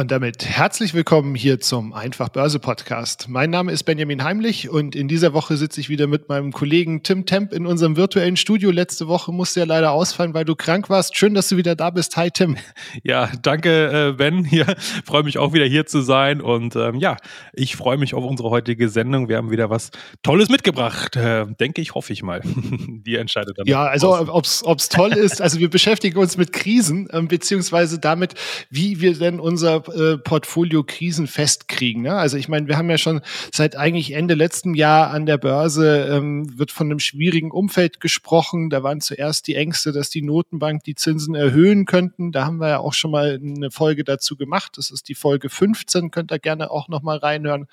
Und 0.00 0.10
damit 0.10 0.46
herzlich 0.46 0.94
willkommen 0.94 1.34
hier 1.34 1.60
zum 1.60 1.92
Einfach 1.92 2.30
Börse 2.30 2.58
Podcast. 2.58 3.26
Mein 3.28 3.50
Name 3.50 3.70
ist 3.70 3.82
Benjamin 3.82 4.24
Heimlich 4.24 4.70
und 4.70 4.96
in 4.96 5.08
dieser 5.08 5.34
Woche 5.34 5.58
sitze 5.58 5.78
ich 5.78 5.90
wieder 5.90 6.06
mit 6.06 6.30
meinem 6.30 6.52
Kollegen 6.52 7.02
Tim 7.02 7.26
Temp 7.26 7.52
in 7.52 7.66
unserem 7.66 7.98
virtuellen 7.98 8.38
Studio. 8.38 8.70
Letzte 8.70 9.08
Woche 9.08 9.30
musste 9.30 9.60
ja 9.60 9.66
leider 9.66 9.92
ausfallen, 9.92 10.32
weil 10.32 10.46
du 10.46 10.54
krank 10.54 10.88
warst. 10.88 11.18
Schön, 11.18 11.34
dass 11.34 11.50
du 11.50 11.58
wieder 11.58 11.76
da 11.76 11.90
bist. 11.90 12.16
Hi 12.16 12.30
Tim. 12.30 12.56
Ja, 13.02 13.30
danke 13.42 14.08
äh, 14.08 14.12
Ben. 14.14 14.42
Hier 14.50 14.74
freue 15.04 15.22
mich 15.22 15.36
auch 15.36 15.52
wieder 15.52 15.66
hier 15.66 15.84
zu 15.84 16.00
sein 16.00 16.40
und 16.40 16.76
ähm, 16.76 16.94
ja, 16.94 17.18
ich 17.52 17.76
freue 17.76 17.98
mich 17.98 18.14
auf 18.14 18.24
unsere 18.24 18.48
heutige 18.48 18.88
Sendung. 18.88 19.28
Wir 19.28 19.36
haben 19.36 19.50
wieder 19.50 19.68
was 19.68 19.90
Tolles 20.22 20.48
mitgebracht, 20.48 21.14
äh, 21.16 21.44
denke 21.60 21.82
ich, 21.82 21.94
hoffe 21.94 22.14
ich 22.14 22.22
mal. 22.22 22.40
Die 23.04 23.16
entscheidet 23.16 23.58
dann. 23.58 23.66
Ja, 23.66 23.84
also 23.84 24.18
ob 24.18 24.44
es 24.46 24.88
toll 24.88 25.12
ist. 25.12 25.42
Also 25.42 25.58
wir 25.58 25.68
beschäftigen 25.68 26.18
uns 26.18 26.38
mit 26.38 26.54
Krisen 26.54 27.06
äh, 27.10 27.20
beziehungsweise 27.20 27.98
damit, 27.98 28.32
wie 28.70 29.02
wir 29.02 29.18
denn 29.18 29.40
unser 29.40 29.89
Portfolio 30.18 30.84
krisenfest 30.84 31.68
kriegen. 31.68 32.02
Ne? 32.02 32.14
Also 32.14 32.36
ich 32.36 32.48
meine, 32.48 32.68
wir 32.68 32.76
haben 32.76 32.90
ja 32.90 32.98
schon 32.98 33.20
seit 33.52 33.76
eigentlich 33.76 34.12
Ende 34.12 34.34
letzten 34.34 34.74
Jahr 34.74 35.10
an 35.10 35.26
der 35.26 35.38
Börse 35.38 36.08
ähm, 36.10 36.58
wird 36.58 36.70
von 36.70 36.88
einem 36.88 36.98
schwierigen 36.98 37.50
Umfeld 37.50 38.00
gesprochen. 38.00 38.70
Da 38.70 38.82
waren 38.82 39.00
zuerst 39.00 39.46
die 39.46 39.54
Ängste, 39.54 39.92
dass 39.92 40.10
die 40.10 40.22
Notenbank 40.22 40.84
die 40.84 40.94
Zinsen 40.94 41.34
erhöhen 41.34 41.86
könnten. 41.86 42.32
Da 42.32 42.44
haben 42.46 42.58
wir 42.58 42.68
ja 42.68 42.78
auch 42.78 42.94
schon 42.94 43.10
mal 43.10 43.40
eine 43.42 43.70
Folge 43.70 44.04
dazu 44.04 44.36
gemacht. 44.36 44.72
Das 44.76 44.90
ist 44.90 45.08
die 45.08 45.14
Folge 45.14 45.48
15. 45.48 46.10
Könnt 46.10 46.32
ihr 46.32 46.38
gerne 46.38 46.70
auch 46.70 46.88
noch 46.88 47.02
mal 47.02 47.18
reinhören. 47.18 47.66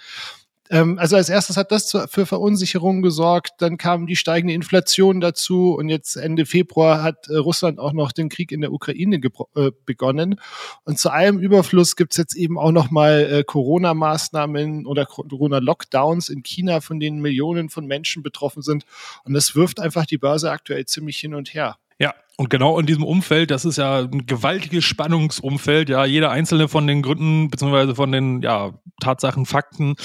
Ähm, 0.69 0.99
also 0.99 1.15
als 1.15 1.29
erstes 1.29 1.57
hat 1.57 1.71
das 1.71 1.97
für 2.09 2.25
Verunsicherung 2.25 3.01
gesorgt, 3.01 3.53
dann 3.59 3.77
kam 3.77 4.07
die 4.07 4.15
steigende 4.15 4.53
Inflation 4.53 5.21
dazu 5.21 5.75
und 5.75 5.89
jetzt 5.89 6.15
Ende 6.15 6.45
Februar 6.45 7.03
hat 7.03 7.27
äh, 7.29 7.37
Russland 7.37 7.79
auch 7.79 7.93
noch 7.93 8.11
den 8.11 8.29
Krieg 8.29 8.51
in 8.51 8.61
der 8.61 8.71
Ukraine 8.71 9.19
äh, 9.55 9.71
begonnen. 9.85 10.39
Und 10.83 10.99
zu 10.99 11.09
allem 11.09 11.39
Überfluss 11.39 11.95
gibt 11.95 12.13
es 12.13 12.17
jetzt 12.17 12.35
eben 12.35 12.57
auch 12.57 12.71
noch 12.71 12.91
mal 12.91 13.27
äh, 13.31 13.43
Corona-Maßnahmen 13.43 14.85
oder 14.85 15.05
Corona-Lockdowns 15.05 16.29
in 16.29 16.43
China, 16.43 16.81
von 16.81 16.99
denen 16.99 17.21
Millionen 17.21 17.69
von 17.69 17.85
Menschen 17.85 18.23
betroffen 18.23 18.61
sind. 18.61 18.85
Und 19.23 19.33
das 19.33 19.55
wirft 19.55 19.79
einfach 19.79 20.05
die 20.05 20.17
Börse 20.17 20.51
aktuell 20.51 20.85
ziemlich 20.85 21.17
hin 21.17 21.33
und 21.33 21.53
her. 21.53 21.77
Ja, 21.99 22.13
und 22.37 22.51
genau 22.51 22.79
in 22.79 22.85
diesem 22.85 23.03
Umfeld, 23.03 23.49
das 23.49 23.65
ist 23.65 23.77
ja 23.77 24.01
ein 24.01 24.27
gewaltiges 24.27 24.85
Spannungsumfeld, 24.85 25.89
ja, 25.89 26.05
jeder 26.05 26.29
einzelne 26.29 26.67
von 26.67 26.85
den 26.85 27.01
Gründen 27.01 27.49
beziehungsweise 27.49 27.95
von 27.95 28.11
den 28.11 28.43
ja, 28.43 28.73
Tatsachen, 29.01 29.47
Fakten, 29.47 29.95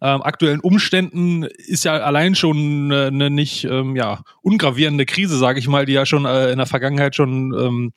ähm, 0.00 0.22
aktuellen 0.22 0.60
Umständen 0.60 1.42
ist 1.42 1.84
ja 1.84 1.94
allein 1.98 2.34
schon 2.34 2.90
eine, 2.90 3.06
eine 3.08 3.30
nicht 3.30 3.64
ähm, 3.64 3.96
ja, 3.96 4.22
ungravierende 4.40 5.04
Krise, 5.04 5.36
sage 5.36 5.58
ich 5.58 5.68
mal, 5.68 5.84
die 5.84 5.92
ja 5.92 6.06
schon 6.06 6.24
äh, 6.24 6.50
in 6.50 6.58
der 6.58 6.66
Vergangenheit 6.66 7.14
schon 7.14 7.52
ähm, 7.58 7.92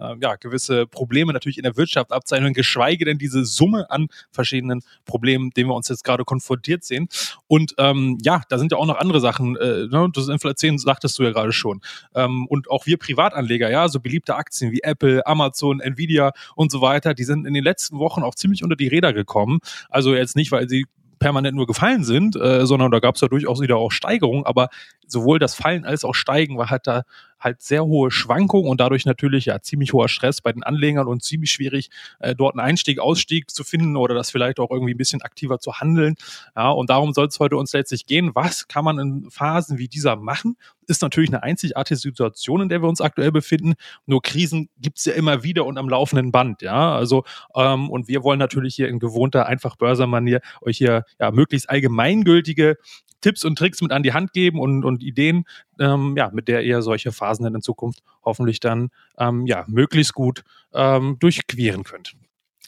äh, 0.00 0.14
ja, 0.20 0.36
gewisse 0.36 0.86
Probleme 0.86 1.32
natürlich 1.32 1.58
in 1.58 1.64
der 1.64 1.76
Wirtschaft 1.76 2.12
abzeichnen, 2.12 2.54
geschweige 2.54 3.04
denn 3.04 3.18
diese 3.18 3.44
Summe 3.44 3.90
an 3.90 4.08
verschiedenen 4.30 4.82
Problemen, 5.04 5.50
denen 5.50 5.68
wir 5.68 5.74
uns 5.74 5.88
jetzt 5.88 6.04
gerade 6.04 6.24
konfrontiert 6.24 6.84
sehen. 6.84 7.08
Und 7.46 7.74
ähm, 7.78 8.18
ja, 8.22 8.42
da 8.48 8.58
sind 8.58 8.72
ja 8.72 8.78
auch 8.78 8.86
noch 8.86 8.98
andere 8.98 9.20
Sachen. 9.20 9.56
Äh, 9.56 9.86
ne? 9.86 10.08
Das 10.12 10.28
Inflation 10.28 10.78
sagtest 10.78 11.18
du 11.18 11.22
ja 11.22 11.30
gerade 11.30 11.52
schon. 11.52 11.80
Ähm, 12.14 12.46
und 12.46 12.70
auch 12.70 12.86
wir 12.86 12.96
Privatanleger, 12.96 13.70
ja, 13.70 13.88
so 13.88 14.00
beliebte 14.00 14.34
Aktien 14.34 14.72
wie 14.72 14.80
Apple, 14.82 15.26
Amazon, 15.26 15.80
Nvidia 15.80 16.32
und 16.54 16.70
so 16.70 16.80
weiter, 16.80 17.14
die 17.14 17.24
sind 17.24 17.46
in 17.46 17.54
den 17.54 17.64
letzten 17.64 17.98
Wochen 17.98 18.22
auch 18.22 18.34
ziemlich 18.34 18.62
unter 18.62 18.76
die 18.76 18.88
Räder 18.88 19.12
gekommen. 19.12 19.60
Also 19.88 20.14
jetzt 20.14 20.36
nicht, 20.36 20.52
weil 20.52 20.68
sie 20.68 20.86
permanent 21.20 21.56
nur 21.56 21.68
gefallen 21.68 22.02
sind, 22.02 22.34
äh, 22.34 22.66
sondern 22.66 22.90
da 22.90 22.98
gab 22.98 23.14
es 23.14 23.20
ja 23.20 23.28
durchaus 23.28 23.60
wieder 23.60 23.76
auch 23.76 23.92
Steigerungen, 23.92 24.44
aber 24.44 24.70
sowohl 25.06 25.38
das 25.38 25.54
Fallen 25.54 25.84
als 25.84 26.04
auch 26.04 26.14
Steigen 26.14 26.58
war 26.58 26.70
halt 26.70 26.86
da 26.86 27.04
halt 27.38 27.62
sehr 27.62 27.84
hohe 27.84 28.10
Schwankungen 28.10 28.70
und 28.70 28.80
dadurch 28.80 29.06
natürlich 29.06 29.46
ja 29.46 29.60
ziemlich 29.60 29.92
hoher 29.92 30.08
Stress 30.08 30.40
bei 30.40 30.52
den 30.52 30.62
Anlegern 30.62 31.06
und 31.06 31.22
ziemlich 31.22 31.50
schwierig, 31.50 31.90
äh, 32.18 32.34
dort 32.34 32.54
einen 32.54 32.66
Einstieg, 32.66 32.98
Ausstieg 32.98 33.50
zu 33.50 33.64
finden 33.64 33.96
oder 33.96 34.14
das 34.14 34.30
vielleicht 34.30 34.60
auch 34.60 34.70
irgendwie 34.70 34.94
ein 34.94 34.98
bisschen 34.98 35.22
aktiver 35.22 35.58
zu 35.58 35.74
handeln. 35.74 36.16
Ja, 36.54 36.70
und 36.70 36.90
darum 36.90 37.14
soll 37.14 37.28
es 37.28 37.40
heute 37.40 37.56
uns 37.56 37.72
letztlich 37.72 38.06
gehen. 38.06 38.34
Was 38.34 38.68
kann 38.68 38.84
man 38.84 38.98
in 38.98 39.30
Phasen 39.30 39.78
wie 39.78 39.88
dieser 39.88 40.16
machen? 40.16 40.56
Ist 40.90 41.02
natürlich 41.02 41.30
eine 41.30 41.42
einzigartige 41.42 41.98
Situation, 41.98 42.62
in 42.62 42.68
der 42.68 42.82
wir 42.82 42.88
uns 42.88 43.00
aktuell 43.00 43.30
befinden. 43.32 43.74
Nur 44.06 44.22
Krisen 44.22 44.68
gibt's 44.78 45.04
ja 45.04 45.12
immer 45.12 45.42
wieder 45.42 45.64
und 45.64 45.78
am 45.78 45.88
laufenden 45.88 46.32
Band, 46.32 46.62
ja. 46.62 46.94
Also, 46.94 47.24
ähm, 47.54 47.88
und 47.88 48.08
wir 48.08 48.24
wollen 48.24 48.38
natürlich 48.38 48.74
hier 48.74 48.88
in 48.88 48.98
gewohnter, 48.98 49.46
einfach 49.46 49.76
Börsermanier 49.76 50.40
euch 50.62 50.78
hier 50.78 51.04
ja 51.18 51.30
möglichst 51.30 51.70
allgemeingültige 51.70 52.76
Tipps 53.20 53.44
und 53.44 53.56
Tricks 53.56 53.82
mit 53.82 53.92
an 53.92 54.02
die 54.02 54.12
Hand 54.12 54.32
geben 54.32 54.58
und, 54.58 54.84
und 54.84 55.02
Ideen, 55.02 55.44
ähm, 55.78 56.14
ja, 56.16 56.30
mit 56.32 56.48
der 56.48 56.62
ihr 56.62 56.82
solche 56.82 57.12
Phasen 57.12 57.44
dann 57.44 57.54
in 57.54 57.62
Zukunft 57.62 58.02
hoffentlich 58.24 58.60
dann 58.60 58.88
ähm, 59.18 59.46
ja, 59.46 59.64
möglichst 59.68 60.14
gut 60.14 60.42
ähm, 60.72 61.16
durchqueren 61.20 61.84
könnt. 61.84 62.14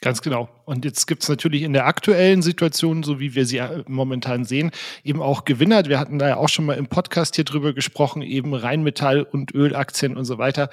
Ganz 0.02 0.20
genau. 0.20 0.48
Und 0.64 0.84
jetzt 0.84 1.06
gibt 1.06 1.22
es 1.22 1.28
natürlich 1.28 1.62
in 1.62 1.72
der 1.72 1.86
aktuellen 1.86 2.42
Situation, 2.42 3.04
so 3.04 3.20
wie 3.20 3.36
wir 3.36 3.46
sie 3.46 3.58
äh, 3.58 3.84
momentan 3.86 4.44
sehen, 4.44 4.72
eben 5.04 5.22
auch 5.22 5.44
Gewinner. 5.44 5.84
Wir 5.86 6.00
hatten 6.00 6.18
da 6.18 6.28
ja 6.28 6.36
auch 6.38 6.48
schon 6.48 6.66
mal 6.66 6.76
im 6.76 6.88
Podcast 6.88 7.36
hier 7.36 7.44
drüber 7.44 7.72
gesprochen, 7.72 8.20
eben 8.20 8.52
Rheinmetall 8.52 9.22
und 9.22 9.54
Ölaktien 9.54 10.16
und 10.16 10.24
so 10.24 10.38
weiter. 10.38 10.70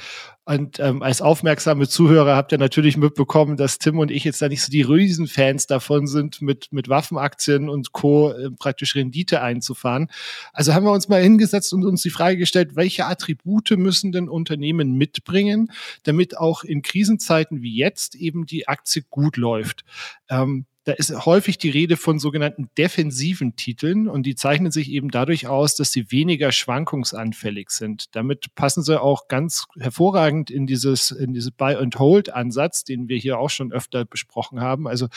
Und 0.49 0.79
ähm, 0.79 1.03
als 1.03 1.21
aufmerksame 1.21 1.87
Zuhörer 1.87 2.35
habt 2.35 2.51
ihr 2.51 2.57
natürlich 2.57 2.97
mitbekommen, 2.97 3.55
dass 3.55 3.77
Tim 3.77 3.99
und 3.99 4.09
ich 4.09 4.23
jetzt 4.23 4.41
da 4.41 4.47
nicht 4.47 4.63
so 4.63 4.71
die 4.71 4.81
Riesenfans 4.81 5.67
davon 5.67 6.07
sind, 6.07 6.41
mit, 6.41 6.69
mit 6.71 6.89
Waffenaktien 6.89 7.69
und 7.69 7.91
Co. 7.91 8.31
Äh, 8.31 8.49
praktisch 8.57 8.95
Rendite 8.95 9.43
einzufahren. 9.43 10.09
Also 10.51 10.73
haben 10.73 10.87
wir 10.87 10.91
uns 10.91 11.07
mal 11.07 11.21
hingesetzt 11.21 11.71
und 11.71 11.85
uns 11.85 12.01
die 12.01 12.09
Frage 12.09 12.37
gestellt, 12.37 12.75
welche 12.75 13.05
Attribute 13.05 13.69
müssen 13.77 14.11
denn 14.11 14.27
Unternehmen 14.27 14.97
mitbringen, 14.97 15.71
damit 16.01 16.35
auch 16.35 16.63
in 16.63 16.81
Krisenzeiten 16.81 17.61
wie 17.61 17.75
jetzt 17.75 18.15
eben 18.15 18.47
die 18.47 18.67
Aktie 18.67 19.03
gut 19.07 19.37
läuft. 19.37 19.85
Ähm, 20.31 20.65
da 20.85 20.93
ist 20.93 21.25
häufig 21.25 21.57
die 21.57 21.69
Rede 21.69 21.97
von 21.97 22.19
sogenannten 22.19 22.69
defensiven 22.77 23.55
Titeln 23.55 24.07
und 24.07 24.23
die 24.23 24.35
zeichnen 24.35 24.71
sich 24.71 24.89
eben 24.91 25.11
dadurch 25.11 25.47
aus, 25.47 25.75
dass 25.75 25.91
sie 25.91 26.11
weniger 26.11 26.51
schwankungsanfällig 26.51 27.69
sind. 27.69 28.15
Damit 28.15 28.55
passen 28.55 28.81
sie 28.81 29.01
auch 29.01 29.27
ganz 29.27 29.65
hervorragend 29.77 30.49
in 30.49 30.67
dieses, 30.67 31.11
in 31.11 31.33
dieses 31.33 31.51
Buy-and-Hold-Ansatz, 31.51 32.85
den 32.85 33.09
wir 33.09 33.17
hier 33.17 33.39
auch 33.39 33.49
schon 33.49 33.71
öfter 33.73 34.05
besprochen 34.05 34.61
haben. 34.61 34.87
Also 34.87 35.07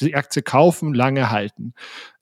die 0.00 0.14
Aktie 0.14 0.42
kaufen, 0.42 0.94
lange 0.94 1.30
halten. 1.30 1.74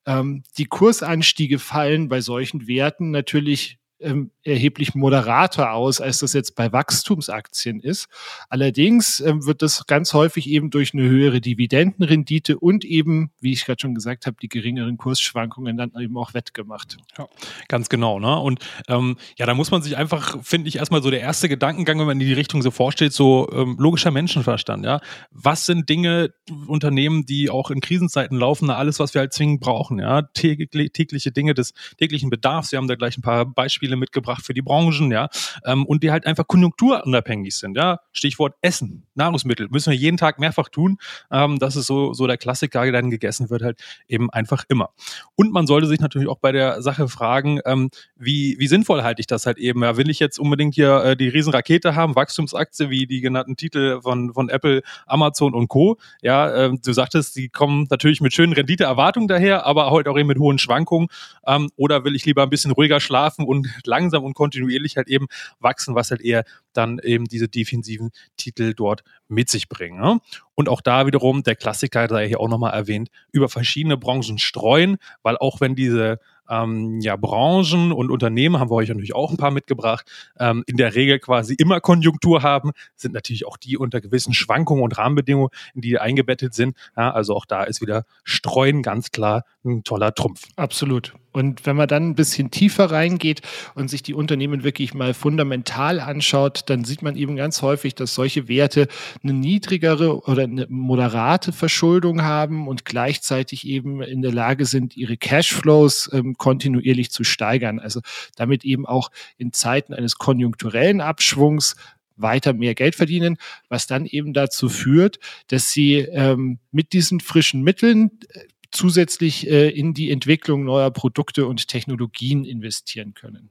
Ähm, 0.06 0.42
die 0.56 0.66
Kursanstiege 0.66 1.58
fallen 1.58 2.08
bei 2.08 2.20
solchen 2.20 2.66
Werten 2.66 3.10
natürlich 3.10 3.78
ähm, 4.00 4.30
erheblich 4.42 4.94
moderater 4.94 5.72
aus, 5.72 6.00
als 6.00 6.18
das 6.18 6.32
jetzt 6.32 6.54
bei 6.54 6.72
Wachstumsaktien 6.72 7.80
ist. 7.80 8.08
Allerdings 8.48 9.20
ähm, 9.20 9.44
wird 9.46 9.62
das 9.62 9.86
ganz 9.86 10.14
häufig 10.14 10.48
eben 10.48 10.70
durch 10.70 10.94
eine 10.94 11.02
höhere 11.02 11.40
Dividendenrendite 11.40 12.58
und 12.58 12.84
eben, 12.84 13.30
wie 13.40 13.52
ich 13.52 13.64
gerade 13.64 13.80
schon 13.80 13.94
gesagt 13.94 14.26
habe, 14.26 14.36
die 14.40 14.48
geringeren 14.48 14.96
Kursschwankungen 14.96 15.76
dann 15.76 15.92
eben 15.98 16.16
auch 16.16 16.34
wettgemacht. 16.34 16.96
Ja, 17.16 17.26
ganz 17.68 17.88
genau. 17.88 18.18
Ne? 18.18 18.38
Und 18.38 18.64
ähm, 18.88 19.16
ja, 19.36 19.46
da 19.46 19.54
muss 19.54 19.70
man 19.70 19.82
sich 19.82 19.96
einfach, 19.96 20.42
finde 20.42 20.68
ich, 20.68 20.76
erstmal 20.76 21.02
so 21.02 21.10
der 21.10 21.20
erste 21.20 21.48
Gedankengang, 21.48 21.98
wenn 21.98 22.06
man 22.06 22.20
in 22.20 22.26
die 22.26 22.32
Richtung 22.32 22.62
so 22.62 22.70
vorsteht, 22.70 23.12
so 23.12 23.48
ähm, 23.52 23.76
logischer 23.78 24.10
Menschenverstand. 24.10 24.84
Ja, 24.84 25.00
was 25.30 25.66
sind 25.66 25.88
Dinge, 25.88 26.32
Unternehmen, 26.66 27.26
die 27.26 27.50
auch 27.50 27.70
in 27.70 27.80
Krisenzeiten 27.80 28.38
laufen, 28.38 28.70
alles, 28.70 28.98
was 28.98 29.14
wir 29.14 29.20
halt 29.20 29.32
zwingend 29.32 29.60
brauchen. 29.60 29.98
Ja, 29.98 30.22
tägliche 30.22 31.32
Dinge 31.32 31.54
des 31.54 31.74
täglichen 31.98 32.30
Bedarfs. 32.30 32.72
Wir 32.72 32.78
haben 32.78 32.88
da 32.88 32.94
gleich 32.94 33.18
ein 33.18 33.22
paar 33.22 33.44
Beispiele 33.44 33.87
Beispiele 33.88 33.96
mitgebracht 33.96 34.44
für 34.44 34.54
die 34.54 34.62
Branchen, 34.62 35.10
ja, 35.10 35.28
ähm, 35.64 35.84
und 35.86 36.02
die 36.02 36.10
halt 36.10 36.26
einfach 36.26 36.46
konjunkturunabhängig 36.46 37.56
sind, 37.56 37.76
ja. 37.76 38.00
Stichwort 38.12 38.54
Essen, 38.60 39.06
Nahrungsmittel, 39.14 39.68
müssen 39.70 39.90
wir 39.90 39.98
jeden 39.98 40.16
Tag 40.16 40.38
mehrfach 40.38 40.68
tun. 40.68 40.98
Ähm, 41.30 41.58
das 41.58 41.76
ist 41.76 41.86
so, 41.86 42.12
so 42.12 42.26
der 42.26 42.36
Klassiker, 42.36 42.82
der 42.82 42.92
dann 42.92 43.10
gegessen 43.10 43.50
wird 43.50 43.62
halt 43.62 43.80
eben 44.08 44.30
einfach 44.30 44.64
immer. 44.68 44.90
Und 45.36 45.52
man 45.52 45.66
sollte 45.66 45.86
sich 45.86 46.00
natürlich 46.00 46.28
auch 46.28 46.38
bei 46.38 46.52
der 46.52 46.82
Sache 46.82 47.08
fragen, 47.08 47.60
ähm, 47.64 47.90
wie, 48.16 48.56
wie 48.58 48.66
sinnvoll 48.66 49.02
halte 49.02 49.20
ich 49.20 49.26
das 49.26 49.46
halt 49.46 49.58
eben? 49.58 49.82
Ja, 49.82 49.96
will 49.96 50.10
ich 50.10 50.18
jetzt 50.18 50.38
unbedingt 50.38 50.74
hier 50.74 51.02
äh, 51.04 51.16
die 51.16 51.28
Riesenrakete 51.28 51.94
haben, 51.94 52.14
Wachstumsaktie, 52.14 52.90
wie 52.90 53.06
die 53.06 53.20
genannten 53.20 53.56
Titel 53.56 54.00
von, 54.02 54.32
von 54.34 54.48
Apple, 54.48 54.82
Amazon 55.06 55.54
und 55.54 55.68
Co. 55.68 55.96
Ja, 56.22 56.66
äh, 56.66 56.70
du 56.72 56.92
sagtest, 56.92 57.36
die 57.36 57.48
kommen 57.48 57.86
natürlich 57.90 58.20
mit 58.20 58.34
schönen 58.34 58.52
Renditeerwartungen 58.52 59.28
daher, 59.28 59.66
aber 59.66 59.90
heute 59.90 60.10
auch 60.10 60.18
eben 60.18 60.28
mit 60.28 60.38
hohen 60.38 60.58
Schwankungen. 60.58 61.08
Ähm, 61.46 61.70
oder 61.76 62.04
will 62.04 62.16
ich 62.16 62.24
lieber 62.26 62.42
ein 62.42 62.50
bisschen 62.50 62.72
ruhiger 62.72 63.00
schlafen 63.00 63.44
und 63.44 63.68
langsam 63.86 64.24
und 64.24 64.34
kontinuierlich 64.34 64.96
halt 64.96 65.08
eben 65.08 65.26
wachsen, 65.60 65.94
was 65.94 66.10
halt 66.10 66.20
eher 66.20 66.44
dann 66.72 66.98
eben 66.98 67.26
diese 67.26 67.48
defensiven 67.48 68.10
Titel 68.36 68.74
dort 68.74 69.02
mit 69.28 69.48
sich 69.50 69.68
bringen. 69.68 70.00
Ne? 70.00 70.20
Und 70.54 70.68
auch 70.68 70.80
da 70.80 71.06
wiederum 71.06 71.42
der 71.42 71.56
Klassiker, 71.56 72.08
sei 72.08 72.28
hier 72.28 72.40
auch 72.40 72.48
nochmal 72.48 72.74
erwähnt, 72.74 73.10
über 73.32 73.48
verschiedene 73.48 73.96
Branchen 73.96 74.38
streuen, 74.38 74.98
weil 75.22 75.36
auch 75.36 75.60
wenn 75.60 75.74
diese 75.74 76.18
ähm, 76.48 77.00
ja, 77.00 77.16
Branchen 77.16 77.92
und 77.92 78.10
Unternehmen, 78.10 78.58
haben 78.58 78.70
wir 78.70 78.76
euch 78.76 78.88
natürlich 78.88 79.14
auch 79.14 79.30
ein 79.30 79.36
paar 79.36 79.50
mitgebracht, 79.50 80.10
ähm, 80.38 80.64
in 80.66 80.76
der 80.76 80.94
Regel 80.94 81.18
quasi 81.18 81.54
immer 81.54 81.80
Konjunktur 81.80 82.42
haben, 82.42 82.72
sind 82.96 83.12
natürlich 83.14 83.46
auch 83.46 83.56
die 83.56 83.76
unter 83.76 84.00
gewissen 84.00 84.34
Schwankungen 84.34 84.82
und 84.82 84.96
Rahmenbedingungen, 84.96 85.50
in 85.74 85.82
die 85.82 85.98
eingebettet 85.98 86.54
sind. 86.54 86.76
Ja, 86.96 87.10
also 87.10 87.34
auch 87.34 87.44
da 87.44 87.64
ist 87.64 87.80
wieder 87.80 88.04
Streuen 88.24 88.82
ganz 88.82 89.10
klar 89.10 89.44
ein 89.68 89.84
toller 89.84 90.14
Trumpf. 90.14 90.48
Absolut. 90.56 91.14
Und 91.32 91.66
wenn 91.66 91.76
man 91.76 91.86
dann 91.86 92.08
ein 92.08 92.14
bisschen 92.14 92.50
tiefer 92.50 92.90
reingeht 92.90 93.42
und 93.74 93.88
sich 93.88 94.02
die 94.02 94.14
Unternehmen 94.14 94.64
wirklich 94.64 94.94
mal 94.94 95.14
fundamental 95.14 96.00
anschaut, 96.00 96.62
dann 96.66 96.84
sieht 96.84 97.02
man 97.02 97.16
eben 97.16 97.36
ganz 97.36 97.62
häufig, 97.62 97.94
dass 97.94 98.14
solche 98.14 98.48
Werte 98.48 98.88
eine 99.22 99.34
niedrigere 99.34 100.22
oder 100.26 100.44
eine 100.44 100.66
moderate 100.68 101.52
Verschuldung 101.52 102.22
haben 102.22 102.66
und 102.66 102.84
gleichzeitig 102.84 103.66
eben 103.68 104.02
in 104.02 104.22
der 104.22 104.32
Lage 104.32 104.64
sind, 104.64 104.96
ihre 104.96 105.16
Cashflows 105.16 106.10
ähm, 106.12 106.36
kontinuierlich 106.36 107.10
zu 107.10 107.24
steigern. 107.24 107.78
Also 107.78 108.00
damit 108.34 108.64
eben 108.64 108.86
auch 108.86 109.10
in 109.36 109.52
Zeiten 109.52 109.94
eines 109.94 110.16
konjunkturellen 110.16 111.00
Abschwungs 111.00 111.76
weiter 112.18 112.52
mehr 112.52 112.74
Geld 112.74 112.94
verdienen, 112.94 113.36
was 113.68 113.86
dann 113.86 114.06
eben 114.06 114.32
dazu 114.32 114.68
führt, 114.68 115.18
dass 115.48 115.70
sie 115.70 115.98
ähm, 115.98 116.58
mit 116.72 116.92
diesen 116.92 117.20
frischen 117.20 117.62
Mitteln 117.62 118.10
äh, 118.30 118.40
zusätzlich 118.70 119.48
äh, 119.48 119.70
in 119.70 119.94
die 119.94 120.10
Entwicklung 120.10 120.64
neuer 120.64 120.90
Produkte 120.90 121.46
und 121.46 121.68
Technologien 121.68 122.44
investieren 122.44 123.14
können. 123.14 123.50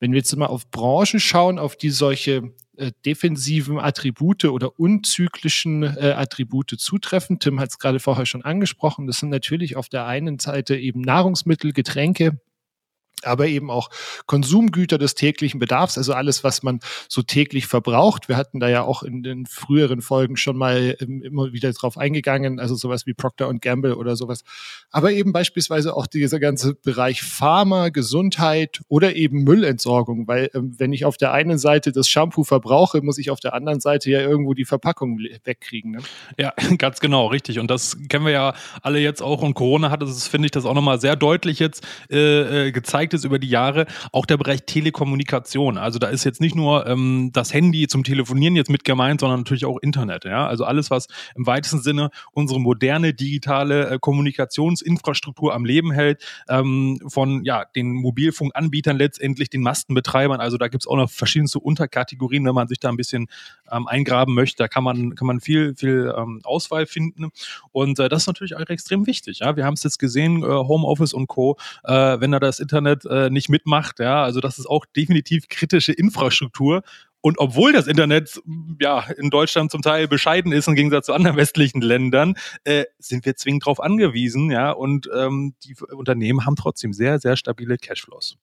Wenn 0.00 0.12
wir 0.12 0.18
jetzt 0.18 0.34
mal 0.36 0.46
auf 0.46 0.70
Branchen 0.70 1.18
schauen, 1.18 1.58
auf 1.58 1.76
die 1.76 1.90
solche 1.90 2.52
äh, 2.76 2.92
defensiven 3.04 3.78
Attribute 3.78 4.44
oder 4.44 4.78
unzyklischen 4.78 5.82
äh, 5.82 6.14
Attribute 6.16 6.74
zutreffen, 6.78 7.40
Tim 7.40 7.58
hat 7.58 7.70
es 7.70 7.78
gerade 7.78 7.98
vorher 7.98 8.26
schon 8.26 8.42
angesprochen, 8.42 9.06
das 9.06 9.18
sind 9.18 9.30
natürlich 9.30 9.76
auf 9.76 9.88
der 9.88 10.06
einen 10.06 10.38
Seite 10.38 10.76
eben 10.76 11.00
Nahrungsmittel, 11.00 11.72
Getränke, 11.72 12.40
aber 13.24 13.46
eben 13.46 13.70
auch 13.70 13.90
Konsumgüter 14.26 14.98
des 14.98 15.14
täglichen 15.14 15.60
Bedarfs, 15.60 15.98
also 15.98 16.12
alles, 16.12 16.44
was 16.44 16.62
man 16.62 16.80
so 17.08 17.22
täglich 17.22 17.66
verbraucht. 17.66 18.28
Wir 18.28 18.36
hatten 18.36 18.60
da 18.60 18.68
ja 18.68 18.82
auch 18.82 19.02
in 19.02 19.22
den 19.22 19.46
früheren 19.46 20.02
Folgen 20.02 20.36
schon 20.36 20.56
mal 20.56 20.96
ähm, 21.00 21.22
immer 21.22 21.52
wieder 21.52 21.72
drauf 21.72 21.98
eingegangen, 21.98 22.60
also 22.60 22.74
sowas 22.74 23.06
wie 23.06 23.14
Procter 23.14 23.52
Gamble 23.60 23.96
oder 23.96 24.16
sowas. 24.16 24.44
Aber 24.90 25.12
eben 25.12 25.32
beispielsweise 25.32 25.96
auch 25.96 26.06
dieser 26.06 26.40
ganze 26.40 26.74
Bereich 26.74 27.22
Pharma, 27.22 27.88
Gesundheit 27.88 28.80
oder 28.88 29.16
eben 29.16 29.44
Müllentsorgung, 29.44 30.28
weil 30.28 30.50
ähm, 30.54 30.74
wenn 30.78 30.92
ich 30.92 31.04
auf 31.04 31.16
der 31.16 31.32
einen 31.32 31.58
Seite 31.58 31.92
das 31.92 32.08
Shampoo 32.08 32.44
verbrauche, 32.44 33.02
muss 33.02 33.18
ich 33.18 33.30
auf 33.30 33.40
der 33.40 33.54
anderen 33.54 33.80
Seite 33.80 34.10
ja 34.10 34.20
irgendwo 34.20 34.54
die 34.54 34.64
Verpackung 34.64 35.18
wegkriegen. 35.44 35.92
Ne? 35.92 35.98
Ja, 36.38 36.52
ganz 36.78 37.00
genau, 37.00 37.26
richtig. 37.26 37.58
Und 37.58 37.70
das 37.70 37.96
kennen 38.08 38.24
wir 38.24 38.32
ja 38.32 38.54
alle 38.82 38.98
jetzt 38.98 39.22
auch. 39.22 39.42
Und 39.42 39.54
Corona 39.54 39.90
hat 39.90 40.02
es, 40.02 40.28
finde 40.28 40.46
ich, 40.46 40.52
das 40.52 40.64
auch 40.64 40.74
nochmal 40.74 41.00
sehr 41.00 41.16
deutlich 41.16 41.58
jetzt 41.58 41.86
äh, 42.10 42.66
äh 42.66 42.72
gezeigt 42.72 43.07
gezeigt 43.08 43.14
ist 43.14 43.24
über 43.24 43.38
die 43.38 43.48
Jahre, 43.48 43.86
auch 44.12 44.26
der 44.26 44.36
Bereich 44.36 44.64
Telekommunikation. 44.66 45.78
Also 45.78 45.98
da 45.98 46.08
ist 46.08 46.24
jetzt 46.24 46.40
nicht 46.40 46.54
nur 46.54 46.86
ähm, 46.86 47.30
das 47.32 47.52
Handy 47.52 47.88
zum 47.88 48.04
Telefonieren 48.04 48.56
jetzt 48.56 48.70
mit 48.70 48.84
gemeint, 48.84 49.20
sondern 49.20 49.40
natürlich 49.40 49.64
auch 49.64 49.78
Internet. 49.78 50.24
Ja? 50.24 50.46
Also 50.46 50.64
alles, 50.64 50.90
was 50.90 51.06
im 51.34 51.46
weitesten 51.46 51.80
Sinne 51.80 52.10
unsere 52.32 52.60
moderne 52.60 53.14
digitale 53.14 53.90
äh, 53.90 53.98
Kommunikationsinfrastruktur 53.98 55.54
am 55.54 55.64
Leben 55.64 55.90
hält, 55.92 56.24
ähm, 56.48 56.98
von 57.06 57.44
ja, 57.44 57.64
den 57.64 57.92
Mobilfunkanbietern 57.92 58.96
letztendlich, 58.96 59.50
den 59.50 59.62
Mastenbetreibern. 59.62 60.40
Also 60.40 60.58
da 60.58 60.68
gibt 60.68 60.82
es 60.82 60.86
auch 60.86 60.96
noch 60.96 61.10
verschiedenste 61.10 61.58
Unterkategorien, 61.58 62.44
wenn 62.44 62.54
man 62.54 62.68
sich 62.68 62.78
da 62.78 62.88
ein 62.88 62.96
bisschen 62.96 63.28
ähm, 63.70 63.86
eingraben 63.86 64.34
möchte. 64.34 64.56
Da 64.58 64.68
kann 64.68 64.84
man, 64.84 65.14
kann 65.14 65.26
man 65.26 65.40
viel, 65.40 65.74
viel 65.74 66.12
ähm, 66.16 66.40
Auswahl 66.44 66.86
finden. 66.86 67.30
Und 67.72 67.98
äh, 67.98 68.08
das 68.08 68.22
ist 68.22 68.26
natürlich 68.26 68.56
auch 68.56 68.60
extrem 68.60 69.06
wichtig. 69.06 69.40
Ja? 69.40 69.56
Wir 69.56 69.64
haben 69.64 69.74
es 69.74 69.82
jetzt 69.82 69.98
gesehen, 69.98 70.42
äh, 70.42 70.46
Homeoffice 70.46 71.12
und 71.12 71.26
Co., 71.26 71.56
äh, 71.84 71.92
wenn 71.92 72.32
da 72.32 72.40
das 72.40 72.60
Internet 72.60 73.04
äh, 73.06 73.30
nicht 73.30 73.48
mitmacht. 73.48 73.98
Ja, 73.98 74.22
also 74.22 74.40
das 74.40 74.58
ist 74.58 74.66
auch 74.66 74.84
definitiv 74.86 75.48
kritische 75.48 75.92
Infrastruktur. 75.92 76.82
Und 77.20 77.38
obwohl 77.38 77.72
das 77.72 77.88
Internet 77.88 78.40
ja 78.80 79.04
in 79.16 79.30
Deutschland 79.30 79.72
zum 79.72 79.82
Teil 79.82 80.06
bescheiden 80.06 80.52
ist 80.52 80.68
im 80.68 80.76
Gegensatz 80.76 81.06
zu 81.06 81.12
anderen 81.12 81.36
westlichen 81.36 81.82
Ländern, 81.82 82.34
äh, 82.64 82.84
sind 82.98 83.26
wir 83.26 83.34
zwingend 83.34 83.64
darauf 83.64 83.80
angewiesen, 83.80 84.50
ja. 84.50 84.70
Und 84.70 85.10
ähm, 85.14 85.54
die 85.64 85.74
Unternehmen 85.92 86.46
haben 86.46 86.56
trotzdem 86.56 86.92
sehr, 86.92 87.18
sehr 87.18 87.36
stabile 87.36 87.76
Cashflows. 87.76 88.36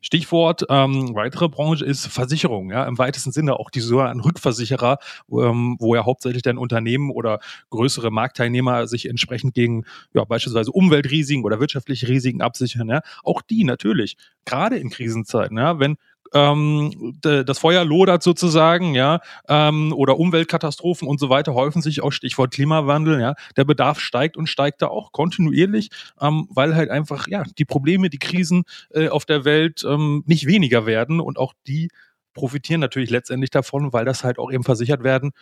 Stichwort 0.00 0.64
ähm, 0.68 1.14
weitere 1.14 1.48
Branche 1.48 1.84
ist 1.84 2.06
Versicherung, 2.06 2.70
ja, 2.70 2.84
im 2.84 2.98
weitesten 2.98 3.32
Sinne 3.32 3.58
auch 3.58 3.70
die 3.70 3.80
sogenannten 3.80 4.20
Rückversicherer, 4.20 4.98
ähm, 5.30 5.76
wo 5.80 5.94
ja 5.94 6.04
hauptsächlich 6.04 6.42
dann 6.42 6.58
Unternehmen 6.58 7.10
oder 7.10 7.40
größere 7.70 8.10
Marktteilnehmer 8.10 8.86
sich 8.86 9.08
entsprechend 9.08 9.54
gegen 9.54 9.84
ja, 10.14 10.24
beispielsweise 10.24 10.70
Umweltrisiken 10.70 11.44
oder 11.44 11.60
wirtschaftliche 11.60 12.08
Risiken 12.08 12.42
absichern. 12.42 12.88
Ja. 12.88 13.00
Auch 13.24 13.42
die 13.42 13.64
natürlich, 13.64 14.16
gerade 14.44 14.76
in 14.76 14.90
Krisenzeiten, 14.90 15.58
ja, 15.58 15.78
wenn 15.80 15.96
ähm, 16.34 17.18
das 17.20 17.58
Feuer 17.58 17.84
lodert 17.84 18.22
sozusagen, 18.22 18.94
ja, 18.94 19.20
ähm, 19.48 19.92
oder 19.92 20.18
Umweltkatastrophen 20.18 21.08
und 21.08 21.20
so 21.20 21.30
weiter 21.30 21.54
häufen 21.54 21.82
sich 21.82 22.02
auch 22.02 22.12
Stichwort 22.12 22.52
Klimawandel, 22.52 23.20
ja, 23.20 23.34
der 23.56 23.64
Bedarf 23.64 24.00
steigt 24.00 24.36
und 24.36 24.48
steigt 24.48 24.82
da 24.82 24.88
auch 24.88 25.12
kontinuierlich, 25.12 25.90
ähm, 26.20 26.48
weil 26.50 26.74
halt 26.74 26.90
einfach, 26.90 27.28
ja, 27.28 27.44
die 27.58 27.64
Probleme, 27.64 28.10
die 28.10 28.18
Krisen 28.18 28.64
äh, 28.90 29.08
auf 29.08 29.24
der 29.24 29.44
Welt 29.44 29.84
ähm, 29.88 30.22
nicht 30.26 30.46
weniger 30.46 30.86
werden 30.86 31.20
und 31.20 31.38
auch 31.38 31.54
die 31.66 31.88
profitieren 32.34 32.80
natürlich 32.80 33.10
letztendlich 33.10 33.50
davon, 33.50 33.92
weil 33.92 34.04
das 34.04 34.24
halt 34.24 34.38
auch 34.38 34.52
eben 34.52 34.64
versichert 34.64 35.02
werden 35.02 35.32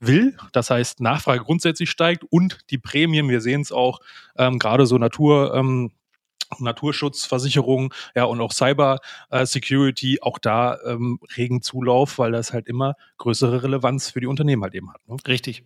will. 0.00 0.36
Das 0.52 0.70
heißt, 0.70 1.00
Nachfrage 1.00 1.42
grundsätzlich 1.42 1.90
steigt 1.90 2.24
und 2.30 2.58
die 2.70 2.78
Prämien, 2.78 3.28
wir 3.28 3.40
sehen 3.40 3.62
es 3.62 3.72
auch, 3.72 4.00
ähm, 4.36 4.58
gerade 4.58 4.86
so 4.86 4.98
Natur, 4.98 5.54
ähm, 5.54 5.92
Naturschutzversicherung, 6.60 7.92
ja, 8.14 8.24
und 8.24 8.40
auch 8.40 8.52
Cyber 8.52 9.00
äh, 9.30 9.46
Security, 9.46 10.18
auch 10.22 10.38
da 10.38 10.78
ähm, 10.86 11.18
regen 11.36 11.62
Zulauf, 11.62 12.18
weil 12.18 12.32
das 12.32 12.52
halt 12.52 12.68
immer 12.68 12.94
größere 13.18 13.62
Relevanz 13.62 14.10
für 14.10 14.20
die 14.20 14.26
Unternehmen 14.26 14.62
halt 14.62 14.74
eben 14.74 14.92
hat. 14.92 15.00
Ne? 15.08 15.16
Richtig. 15.26 15.64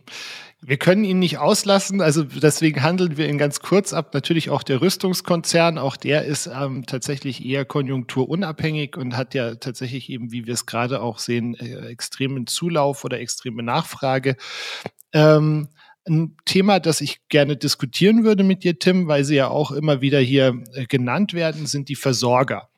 Wir 0.60 0.76
können 0.76 1.04
ihn 1.04 1.18
nicht 1.18 1.38
auslassen, 1.38 2.00
also 2.00 2.24
deswegen 2.24 2.82
handeln 2.82 3.16
wir 3.16 3.28
ihn 3.28 3.38
ganz 3.38 3.60
kurz 3.60 3.92
ab. 3.92 4.12
Natürlich 4.14 4.50
auch 4.50 4.62
der 4.62 4.80
Rüstungskonzern, 4.80 5.78
auch 5.78 5.96
der 5.96 6.24
ist 6.24 6.46
ähm, 6.46 6.84
tatsächlich 6.86 7.44
eher 7.44 7.64
konjunkturunabhängig 7.64 8.96
und 8.96 9.16
hat 9.16 9.34
ja 9.34 9.54
tatsächlich 9.56 10.10
eben, 10.10 10.32
wie 10.32 10.46
wir 10.46 10.54
es 10.54 10.66
gerade 10.66 11.00
auch 11.00 11.18
sehen, 11.18 11.54
äh, 11.54 11.86
extremen 11.86 12.46
Zulauf 12.46 13.04
oder 13.04 13.20
extreme 13.20 13.62
Nachfrage. 13.62 14.36
Ähm, 15.12 15.68
ein 16.08 16.36
Thema, 16.44 16.80
das 16.80 17.00
ich 17.00 17.20
gerne 17.28 17.56
diskutieren 17.56 18.24
würde 18.24 18.44
mit 18.44 18.64
dir, 18.64 18.78
Tim, 18.78 19.08
weil 19.08 19.24
sie 19.24 19.36
ja 19.36 19.48
auch 19.48 19.70
immer 19.70 20.00
wieder 20.00 20.20
hier 20.20 20.62
äh, 20.74 20.86
genannt 20.86 21.34
werden, 21.34 21.66
sind 21.66 21.88
die 21.88 21.96
Versorger. 21.96 22.68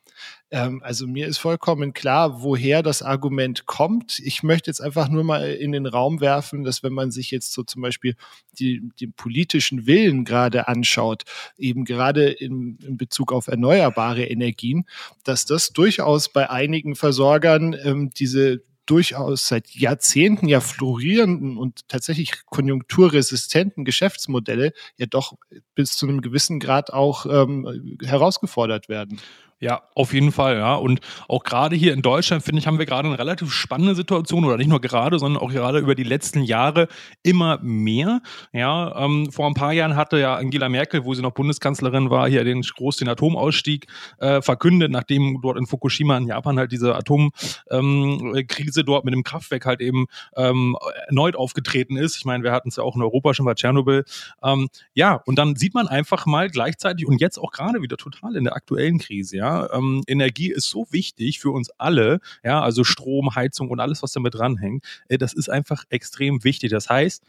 Ähm, 0.51 0.83
also 0.83 1.07
mir 1.07 1.27
ist 1.27 1.39
vollkommen 1.39 1.93
klar, 1.93 2.43
woher 2.43 2.83
das 2.83 3.03
Argument 3.03 3.67
kommt. 3.67 4.19
Ich 4.19 4.43
möchte 4.43 4.69
jetzt 4.69 4.81
einfach 4.81 5.09
nur 5.09 5.23
mal 5.25 5.53
in 5.53 5.73
den 5.73 5.87
Raum 5.87 6.21
werfen, 6.21 6.65
dass 6.65 6.83
wenn 6.83 6.93
man 6.93 7.11
sich 7.11 7.31
jetzt 7.31 7.53
so 7.53 7.63
zum 7.63 7.83
Beispiel 7.83 8.17
die, 8.59 8.91
den 9.01 9.13
politischen 9.13 9.87
Willen 9.87 10.25
gerade 10.25 10.67
anschaut, 10.67 11.23
eben 11.57 11.85
gerade 11.85 12.31
in, 12.31 12.79
in 12.85 12.97
Bezug 12.97 13.33
auf 13.33 13.47
erneuerbare 13.47 14.25
Energien, 14.25 14.87
dass 15.25 15.45
das 15.45 15.73
durchaus 15.73 16.33
bei 16.33 16.51
einigen 16.51 16.97
Versorgern 16.97 17.77
ähm, 17.85 18.11
diese 18.11 18.63
durchaus 18.91 19.47
seit 19.47 19.71
Jahrzehnten 19.71 20.49
ja 20.49 20.61
florierenden 20.61 21.57
und 21.57 21.89
tatsächlich 21.89 22.45
konjunkturresistenten 22.47 23.85
Geschäftsmodelle 23.85 24.73
ja 24.97 25.07
doch 25.07 25.35
bis 25.75 25.97
zu 25.97 26.09
einem 26.09 26.21
gewissen 26.21 26.59
Grad 26.59 26.93
auch 26.93 27.25
ähm, 27.27 27.99
herausgefordert 28.03 28.89
werden. 28.89 29.21
Ja, 29.63 29.83
auf 29.95 30.15
jeden 30.15 30.33
Fall, 30.33 30.57
ja. 30.57 30.75
Und 30.75 31.01
auch 31.29 31.45
gerade 31.45 31.77
hier 31.77 31.93
in 31.93 32.01
Deutschland, 32.01 32.43
finde 32.43 32.61
ich, 32.61 32.67
haben 32.67 32.79
wir 32.79 32.87
gerade 32.87 33.07
eine 33.09 33.19
relativ 33.19 33.53
spannende 33.53 33.95
Situation 33.95 34.47
oder 34.47 34.57
nicht 34.57 34.69
nur 34.69 34.81
gerade, 34.81 35.19
sondern 35.19 35.43
auch 35.43 35.51
gerade 35.51 35.81
über 35.81 35.95
die 35.95 36.03
letzten 36.03 36.43
Jahre 36.43 36.89
immer 37.23 37.59
mehr. 37.61 38.23
Ja, 38.55 39.05
ähm, 39.05 39.31
vor 39.31 39.47
ein 39.47 39.53
paar 39.53 39.75
Jahren 39.75 39.97
hatte 39.97 40.19
ja 40.19 40.35
Angela 40.35 40.71
Merkel, 40.71 41.05
wo 41.05 41.13
sie 41.13 41.21
noch 41.21 41.33
Bundeskanzlerin 41.33 42.09
war, 42.09 42.27
hier 42.27 42.43
den 42.43 42.63
groß 42.63 42.97
den 42.97 43.09
Atomausstieg 43.11 43.87
äh, 44.19 44.41
verkündet, 44.41 44.91
nachdem 44.91 45.41
dort 45.43 45.59
in 45.59 45.67
Fukushima 45.67 46.17
in 46.17 46.27
Japan 46.27 46.59
halt 46.59 46.73
diese 46.73 46.95
Atomkrise 46.95 48.81
ähm, 48.81 48.87
dort 48.87 49.05
mit 49.05 49.13
dem 49.13 49.25
Kraftwerk 49.25 49.67
halt 49.67 49.83
eben 49.83 50.07
ähm, 50.37 50.75
erneut 51.07 51.37
aufgetreten 51.37 51.99
ist. 51.99 52.17
Ich 52.17 52.25
meine, 52.25 52.43
wir 52.45 52.53
hatten 52.53 52.71
es 52.71 52.77
ja 52.77 52.83
auch 52.83 52.97
in 52.97 53.03
Europa 53.03 53.35
schon 53.35 53.45
bei 53.45 53.53
Tschernobyl. 53.53 54.05
Ähm, 54.43 54.69
ja, 54.95 55.17
und 55.27 55.39
dann 55.39 55.57
sieht 55.57 55.75
man 55.75 55.87
einfach 55.87 56.25
mal 56.25 56.49
gleichzeitig 56.49 57.07
und 57.07 57.21
jetzt 57.21 57.37
auch 57.37 57.53
gerade 57.53 57.83
wieder 57.83 57.99
total 57.99 58.37
in 58.37 58.45
der 58.45 58.57
aktuellen 58.57 58.99
Krise, 58.99 59.37
ja, 59.37 59.50
ähm, 59.73 60.03
Energie 60.07 60.51
ist 60.51 60.69
so 60.69 60.87
wichtig 60.91 61.41
für 61.41 61.51
uns 61.51 61.71
alle, 61.79 62.21
ja, 62.45 62.61
also 62.63 62.85
Strom, 62.85 63.35
Heizung 63.35 63.71
und 63.71 63.81
alles, 63.81 64.03
was 64.03 64.13
damit 64.13 64.35
dranhängt. 64.35 64.85
Äh, 65.09 65.19
das 65.19 65.33
ist 65.33 65.49
einfach 65.49 65.85
extrem 65.91 66.45
wichtig. 66.45 66.71
Das 66.71 66.89
heißt, 66.89 67.25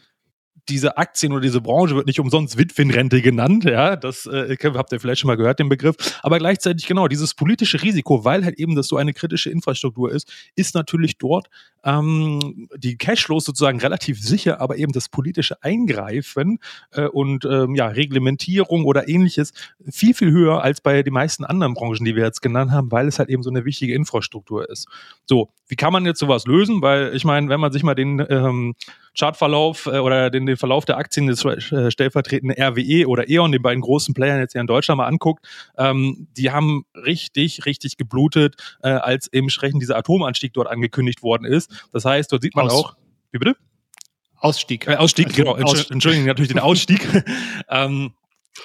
diese 0.70 0.98
Aktien 0.98 1.32
oder 1.32 1.42
diese 1.42 1.62
Branche 1.62 1.96
wird 1.96 2.08
nicht 2.08 2.20
umsonst 2.20 2.58
Witwenrente 2.58 3.22
genannt, 3.22 3.64
ja, 3.64 3.96
das 3.96 4.26
äh, 4.28 4.56
habt 4.62 4.92
ihr 4.92 5.00
vielleicht 5.00 5.22
schon 5.22 5.28
mal 5.28 5.38
gehört, 5.38 5.60
den 5.60 5.70
Begriff, 5.70 5.96
aber 6.22 6.38
gleichzeitig 6.38 6.86
genau, 6.86 7.08
dieses 7.08 7.34
politische 7.34 7.82
Risiko, 7.82 8.24
weil 8.26 8.46
halt 8.46 8.60
eben 8.60 8.76
das 8.76 8.88
so 8.88 8.98
eine 8.98 9.14
kritische 9.14 9.50
Infrastruktur 9.50 10.12
ist, 10.12 10.32
ist 10.56 10.76
natürlich 10.76 11.18
dort 11.18 11.50
ähm, 11.84 12.70
die 12.76 12.98
Cashflows 12.98 13.46
sozusagen 13.46 13.80
relativ 13.80 14.22
sicher, 14.22 14.62
aber 14.62 14.78
eben 14.78 14.92
das 14.92 15.10
politische 15.10 15.62
Eingreifen 15.64 16.60
äh, 16.92 17.08
und 17.08 17.46
ähm, 17.46 17.76
ja, 17.76 17.88
Reglementierung 17.88 18.86
oder 18.86 19.08
ähnliches 19.08 19.54
viel, 19.90 20.14
viel 20.14 20.32
höher 20.32 20.64
als 20.64 20.82
bei 20.82 21.04
den 21.04 21.14
meisten 21.14 21.44
anderen 21.44 21.74
Branchen, 21.74 22.06
die 22.06 22.16
wir 22.16 22.24
jetzt 22.24 22.42
genannt 22.42 22.72
haben, 22.72 22.92
weil 22.92 23.08
es 23.08 23.20
halt 23.20 23.30
eben 23.30 23.44
so 23.44 23.50
eine 23.50 23.66
wichtige 23.66 23.94
Infrastruktur 23.94 24.70
ist. 24.70 24.88
So, 25.26 25.50
wie 25.68 25.76
kann 25.76 25.94
man 25.94 26.06
jetzt 26.06 26.20
sowas 26.20 26.46
lösen? 26.46 26.82
Weil 26.82 27.16
ich 27.16 27.24
meine, 27.24 27.50
wenn 27.50 27.60
man 27.60 27.72
sich 27.72 27.84
mal 27.84 27.96
den 27.96 28.26
ähm, 28.30 28.76
Chartverlauf 29.18 29.86
äh, 29.86 30.00
oder 30.00 30.30
den, 30.30 30.46
den 30.46 30.58
Verlauf 30.58 30.86
der 30.86 30.98
Aktien 30.98 31.28
des 31.28 31.44
äh, 31.46 31.92
stellvertretenden 31.92 32.62
RWE 32.62 33.08
oder 33.08 33.30
E.ON, 33.30 33.52
den 33.52 33.62
beiden 33.62 33.82
großen 33.82 34.14
Playern 34.14 34.40
jetzt 34.40 34.54
hier 34.54 34.62
in 34.62 34.68
Deutschland 34.68 34.98
mal 34.98 35.08
anguckt, 35.08 35.46
ähm, 35.78 36.28
die 36.38 36.52
haben 36.52 36.86
richtig, 36.96 37.66
richtig 37.66 37.98
geblutet, 37.98 38.56
äh, 38.84 38.90
als 38.90 39.32
eben 39.32 39.46
entsprechend 39.46 39.82
dieser 39.82 39.98
Atomanstieg 39.98 40.54
dort 40.54 40.68
angekündigt 40.68 41.24
worden 41.24 41.46
ist. 41.46 41.71
Das 41.92 42.06
heißt, 42.06 42.32
dort 42.32 42.42
sieht 42.42 42.56
man 42.56 42.68
Aus. 42.68 42.74
auch, 42.74 42.96
wie 43.32 43.40
bitte? 43.40 43.56
Ausstieg. 44.38 44.88
Äh, 44.88 44.96
Ausstieg, 44.96 45.28
also, 45.28 45.44
genau. 45.44 45.56
Ausstieg. 45.56 45.92
Entschuldigung, 45.92 46.28
natürlich 46.28 46.50
den 46.50 46.60
Ausstieg. 46.60 47.08
ähm, 47.70 48.14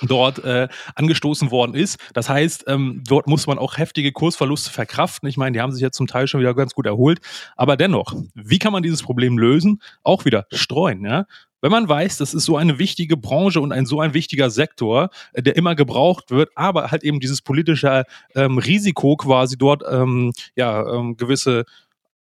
dort 0.03 0.45
äh, 0.45 0.69
angestoßen 0.95 1.51
worden 1.51 1.75
ist. 1.75 1.99
Das 2.13 2.29
heißt, 2.29 2.65
ähm, 2.67 3.03
dort 3.07 3.29
muss 3.29 3.47
man 3.47 3.59
auch 3.59 3.79
heftige 3.79 4.13
Kursverluste 4.13 4.71
verkraften. 4.71 5.29
Ich 5.29 5.37
meine, 5.37 5.53
die 5.53 5.61
haben 5.61 5.73
sich 5.73 5.83
jetzt 5.83 5.97
zum 5.97 6.07
Teil 6.07 6.27
schon 6.27 6.41
wieder 6.41 6.55
ganz 6.55 6.75
gut 6.75 6.87
erholt. 6.87 7.21
Aber 7.57 7.77
dennoch, 7.77 8.15
wie 8.35 8.59
kann 8.59 8.73
man 8.73 8.83
dieses 8.83 9.03
Problem 9.03 9.39
lösen? 9.39 9.81
Auch 10.03 10.25
wieder 10.25 10.47
streuen. 10.53 11.05
Ja? 11.05 11.27
Wenn 11.61 11.71
man 11.71 11.89
weiß, 11.89 12.19
das 12.19 12.35
ist 12.35 12.45
so 12.45 12.57
eine 12.57 12.79
wichtige 12.79 13.17
Branche 13.17 13.61
und 13.61 13.73
ein 13.73 13.87
so 13.87 14.01
ein 14.01 14.15
wichtiger 14.15 14.51
Sektor, 14.51 15.11
äh, 15.33 15.43
der 15.43 15.57
immer 15.57 15.75
gebraucht 15.75 16.31
wird, 16.31 16.51
aber 16.55 16.91
halt 16.91 17.03
eben 17.03 17.21
dieses 17.21 17.43
politische 17.43 18.05
ähm, 18.35 18.59
Risiko 18.59 19.17
quasi 19.17 19.57
dort 19.57 19.83
ähm, 19.89 20.33
ja 20.55 20.87
ähm, 20.95 21.17
gewisse 21.17 21.65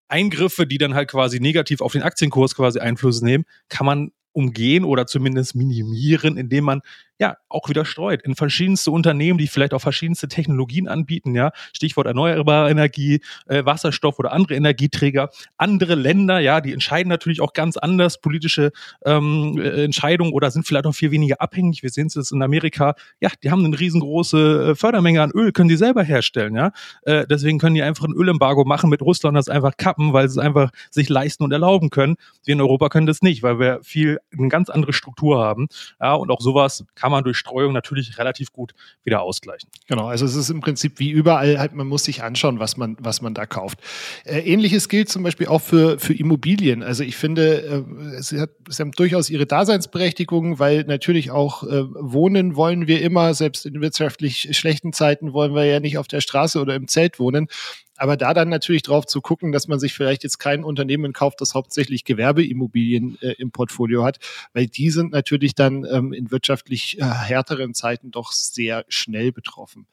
Eingriffe, 0.07 0.67
die 0.67 0.77
dann 0.77 0.93
halt 0.93 1.09
quasi 1.09 1.39
negativ 1.39 1.81
auf 1.81 1.93
den 1.93 2.03
Aktienkurs 2.03 2.55
quasi 2.55 2.79
Einfluss 2.79 3.21
nehmen, 3.21 3.45
kann 3.69 3.85
man 3.85 4.11
umgehen 4.31 4.83
oder 4.83 5.07
zumindest 5.07 5.55
minimieren, 5.55 6.37
indem 6.37 6.65
man 6.65 6.81
ja 7.23 7.37
auch 7.47 7.69
wieder 7.69 7.85
streut 7.85 8.21
in 8.23 8.35
verschiedenste 8.35 8.91
Unternehmen, 8.91 9.37
die 9.37 9.47
vielleicht 9.47 9.73
auch 9.73 9.81
verschiedenste 9.81 10.27
Technologien 10.27 10.87
anbieten, 10.87 11.35
ja, 11.35 11.51
Stichwort 11.71 12.07
erneuerbare 12.07 12.69
Energie, 12.69 13.21
äh, 13.47 13.63
Wasserstoff 13.63 14.19
oder 14.19 14.33
andere 14.33 14.55
Energieträger, 14.55 15.29
andere 15.57 15.95
Länder, 15.95 16.39
ja, 16.39 16.59
die 16.59 16.73
entscheiden 16.73 17.09
natürlich 17.09 17.39
auch 17.39 17.53
ganz 17.53 17.77
anders 17.77 18.19
politische 18.19 18.71
ähm, 19.05 19.57
äh, 19.57 19.85
Entscheidungen 19.85 20.33
oder 20.33 20.51
sind 20.51 20.67
vielleicht 20.67 20.85
auch 20.85 20.93
viel 20.93 21.11
weniger 21.11 21.39
abhängig. 21.39 21.81
Wir 21.81 21.91
sehen 21.91 22.07
es 22.07 22.15
jetzt 22.15 22.31
in 22.31 22.41
Amerika, 22.41 22.95
ja, 23.21 23.29
die 23.41 23.51
haben 23.51 23.65
eine 23.65 23.79
riesengroße 23.79 24.71
äh, 24.71 24.75
Fördermenge 24.75 25.21
an 25.21 25.31
Öl, 25.31 25.53
können 25.53 25.69
die 25.69 25.77
selber 25.77 26.03
herstellen, 26.03 26.55
ja, 26.55 26.71
äh, 27.03 27.25
deswegen 27.25 27.57
können 27.57 27.75
die 27.75 27.83
einfach 27.83 28.05
ein 28.05 28.13
Ölembargo 28.13 28.65
machen 28.65 28.89
mit 28.89 29.01
Russland, 29.01 29.37
das 29.37 29.47
einfach 29.47 29.77
kappen, 29.77 30.11
weil 30.11 30.27
sie 30.27 30.39
es 30.39 30.45
einfach 30.45 30.71
sich 30.91 31.07
leisten 31.07 31.43
und 31.43 31.53
erlauben 31.53 31.89
können. 31.89 32.15
Wir 32.43 32.53
in 32.53 32.61
Europa 32.61 32.89
können 32.89 33.07
das 33.07 33.21
nicht, 33.21 33.43
weil 33.43 33.59
wir 33.59 33.79
viel 33.81 34.19
eine 34.37 34.49
ganz 34.49 34.69
andere 34.69 34.91
Struktur 34.91 35.39
haben, 35.39 35.67
ja, 36.01 36.13
und 36.15 36.29
auch 36.29 36.41
sowas 36.41 36.83
kann 36.95 37.11
man 37.11 37.12
durch 37.21 37.37
Streuung 37.37 37.73
natürlich 37.73 38.17
relativ 38.17 38.51
gut 38.51 38.73
wieder 39.03 39.21
ausgleichen. 39.21 39.69
Genau, 39.87 40.07
also 40.07 40.25
es 40.25 40.35
ist 40.35 40.49
im 40.49 40.61
Prinzip 40.61 40.99
wie 40.99 41.11
überall, 41.11 41.59
halt, 41.59 41.73
man 41.73 41.87
muss 41.87 42.05
sich 42.05 42.23
anschauen, 42.23 42.59
was 42.59 42.77
man, 42.77 42.97
was 42.99 43.21
man 43.21 43.33
da 43.33 43.45
kauft. 43.45 43.79
Äh, 44.23 44.39
ähnliches 44.39 44.89
gilt 44.89 45.09
zum 45.09 45.23
Beispiel 45.23 45.47
auch 45.47 45.61
für, 45.61 45.99
für 45.99 46.13
Immobilien. 46.13 46.81
Also 46.81 47.03
ich 47.03 47.15
finde, 47.15 47.85
äh, 48.17 48.21
sie, 48.21 48.39
hat, 48.39 48.51
sie 48.69 48.81
haben 48.81 48.91
durchaus 48.91 49.29
ihre 49.29 49.45
Daseinsberechtigung, 49.45 50.59
weil 50.59 50.83
natürlich 50.85 51.31
auch 51.31 51.63
äh, 51.63 51.83
wohnen 51.93 52.55
wollen 52.55 52.87
wir 52.87 53.01
immer, 53.01 53.33
selbst 53.33 53.65
in 53.65 53.81
wirtschaftlich 53.81 54.49
schlechten 54.57 54.93
Zeiten 54.93 55.33
wollen 55.33 55.53
wir 55.53 55.65
ja 55.65 55.79
nicht 55.79 55.97
auf 55.97 56.07
der 56.07 56.21
Straße 56.21 56.59
oder 56.59 56.75
im 56.75 56.87
Zelt 56.87 57.19
wohnen. 57.19 57.47
Aber 57.97 58.17
da 58.17 58.33
dann 58.33 58.49
natürlich 58.49 58.81
drauf 58.81 59.05
zu 59.05 59.21
gucken, 59.21 59.51
dass 59.51 59.67
man 59.67 59.79
sich 59.79 59.93
vielleicht 59.93 60.23
jetzt 60.23 60.39
kein 60.39 60.63
Unternehmen 60.63 61.13
kauft, 61.13 61.41
das 61.41 61.53
hauptsächlich 61.53 62.05
Gewerbeimmobilien 62.05 63.17
äh, 63.21 63.33
im 63.33 63.51
Portfolio 63.51 64.03
hat, 64.03 64.19
weil 64.53 64.67
die 64.67 64.89
sind 64.89 65.11
natürlich 65.11 65.55
dann 65.55 65.85
ähm, 65.85 66.11
in 66.13 66.31
wirtschaftlich 66.31 66.99
äh, 66.99 67.03
härteren 67.03 67.73
Zeiten 67.73 68.11
doch 68.11 68.31
sehr 68.31 68.85
schnell 68.87 69.31
betroffen. 69.31 69.85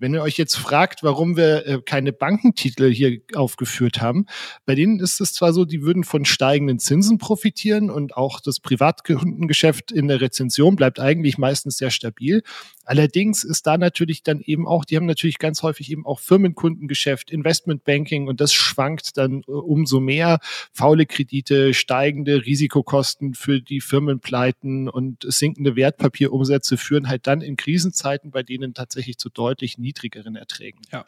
Wenn 0.00 0.14
ihr 0.14 0.22
euch 0.22 0.38
jetzt 0.38 0.56
fragt, 0.56 1.02
warum 1.02 1.36
wir 1.36 1.66
äh, 1.66 1.82
keine 1.84 2.14
Bankentitel 2.14 2.90
hier 2.90 3.20
aufgeführt 3.34 4.00
haben, 4.00 4.24
bei 4.64 4.74
denen 4.74 4.98
ist 4.98 5.20
es 5.20 5.34
zwar 5.34 5.52
so, 5.52 5.66
die 5.66 5.82
würden 5.82 6.04
von 6.04 6.24
steigenden 6.24 6.78
Zinsen 6.78 7.18
profitieren 7.18 7.90
und 7.90 8.16
auch 8.16 8.40
das 8.40 8.60
Privatkundengeschäft 8.60 9.92
in 9.92 10.08
der 10.08 10.22
Rezension 10.22 10.74
bleibt 10.74 11.00
eigentlich 11.00 11.36
meistens 11.36 11.76
sehr 11.76 11.90
stabil. 11.90 12.42
Allerdings 12.86 13.44
ist 13.44 13.66
da 13.66 13.76
natürlich 13.76 14.22
dann 14.22 14.40
eben 14.40 14.66
auch, 14.66 14.86
die 14.86 14.96
haben 14.96 15.04
natürlich 15.06 15.38
ganz 15.38 15.62
häufig 15.62 15.92
eben 15.92 16.06
auch 16.06 16.18
Firmenkundengeschäft, 16.18 17.30
Investmentbanking 17.30 18.26
und 18.26 18.40
das 18.40 18.54
schwankt 18.54 19.18
dann 19.18 19.42
äh, 19.46 19.50
umso 19.52 20.00
mehr. 20.00 20.38
Faule 20.72 21.04
Kredite, 21.04 21.74
steigende 21.74 22.46
Risikokosten 22.46 23.34
für 23.34 23.60
die 23.60 23.82
Firmenpleiten 23.82 24.88
und 24.88 25.24
sinkende 25.28 25.76
Wertpapierumsätze 25.76 26.78
führen 26.78 27.06
halt 27.06 27.26
dann 27.26 27.42
in 27.42 27.56
Krisenzeiten 27.56 28.30
bei 28.30 28.42
denen 28.42 28.72
tatsächlich 28.72 29.18
zu 29.18 29.28
deutlich 29.28 29.76
niedrigeren 29.90 30.36
Erträgen. 30.36 30.80
Ja, 30.92 31.04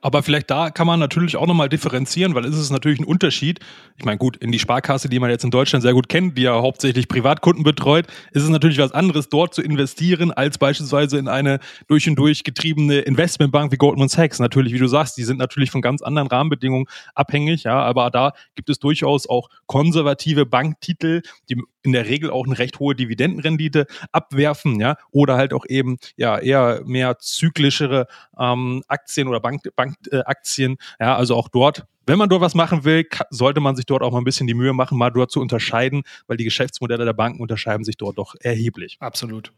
aber 0.00 0.22
vielleicht 0.22 0.50
da 0.50 0.70
kann 0.70 0.86
man 0.86 0.98
natürlich 0.98 1.36
auch 1.36 1.46
nochmal 1.46 1.68
differenzieren, 1.68 2.34
weil 2.34 2.44
es 2.46 2.56
ist 2.56 2.70
natürlich 2.70 2.98
ein 2.98 3.04
Unterschied. 3.04 3.60
Ich 3.98 4.04
meine, 4.04 4.18
gut, 4.18 4.36
in 4.38 4.50
die 4.50 4.58
Sparkasse, 4.58 5.08
die 5.08 5.18
man 5.18 5.30
jetzt 5.30 5.44
in 5.44 5.50
Deutschland 5.50 5.82
sehr 5.82 5.92
gut 5.92 6.08
kennt, 6.08 6.38
die 6.38 6.42
ja 6.42 6.54
hauptsächlich 6.54 7.08
Privatkunden 7.08 7.62
betreut, 7.62 8.06
ist 8.32 8.42
es 8.42 8.48
natürlich 8.48 8.78
was 8.78 8.92
anderes, 8.92 9.28
dort 9.28 9.54
zu 9.54 9.62
investieren, 9.62 10.32
als 10.32 10.56
beispielsweise 10.56 11.18
in 11.18 11.28
eine 11.28 11.60
durch 11.88 12.08
und 12.08 12.16
durch 12.16 12.42
getriebene 12.42 13.00
Investmentbank 13.00 13.70
wie 13.72 13.76
Goldman 13.76 14.08
Sachs. 14.08 14.38
Natürlich, 14.38 14.72
wie 14.72 14.78
du 14.78 14.86
sagst, 14.86 15.18
die 15.18 15.24
sind 15.24 15.38
natürlich 15.38 15.70
von 15.70 15.82
ganz 15.82 16.00
anderen 16.00 16.28
Rahmenbedingungen 16.28 16.86
abhängig, 17.14 17.64
ja, 17.64 17.80
aber 17.82 18.10
da 18.10 18.32
gibt 18.54 18.70
es 18.70 18.78
durchaus 18.78 19.28
auch 19.28 19.48
konservative 19.66 20.46
Banktitel, 20.46 21.22
die 21.50 21.62
in 21.82 21.92
der 21.92 22.06
Regel 22.06 22.30
auch 22.30 22.46
eine 22.46 22.58
recht 22.58 22.78
hohe 22.78 22.94
Dividendenrendite 22.94 23.86
abwerfen, 24.12 24.80
ja, 24.80 24.96
oder 25.10 25.36
halt 25.36 25.52
auch 25.52 25.64
eben 25.68 25.98
ja 26.16 26.38
eher 26.38 26.82
mehr 26.84 27.18
zyklischere 27.18 28.06
ähm, 28.38 28.82
Aktien 28.88 29.28
oder 29.28 29.40
Bankaktien, 29.40 29.72
Bank, 29.76 29.96
äh, 30.10 31.04
ja, 31.04 31.16
also 31.16 31.36
auch 31.36 31.48
dort 31.48 31.86
wenn 32.06 32.18
man 32.18 32.28
dort 32.28 32.40
was 32.40 32.54
machen 32.54 32.84
will, 32.84 33.06
sollte 33.30 33.60
man 33.60 33.76
sich 33.76 33.86
dort 33.86 34.02
auch 34.02 34.12
mal 34.12 34.18
ein 34.18 34.24
bisschen 34.24 34.46
die 34.46 34.54
Mühe 34.54 34.72
machen, 34.72 34.98
mal 34.98 35.10
dort 35.10 35.30
zu 35.30 35.40
unterscheiden, 35.40 36.02
weil 36.26 36.36
die 36.36 36.44
Geschäftsmodelle 36.44 37.04
der 37.04 37.12
Banken 37.12 37.40
unterscheiden 37.40 37.84
sich 37.84 37.96
dort 37.96 38.18
doch 38.18 38.34
erheblich. 38.40 38.96
Absolut. 39.00 39.52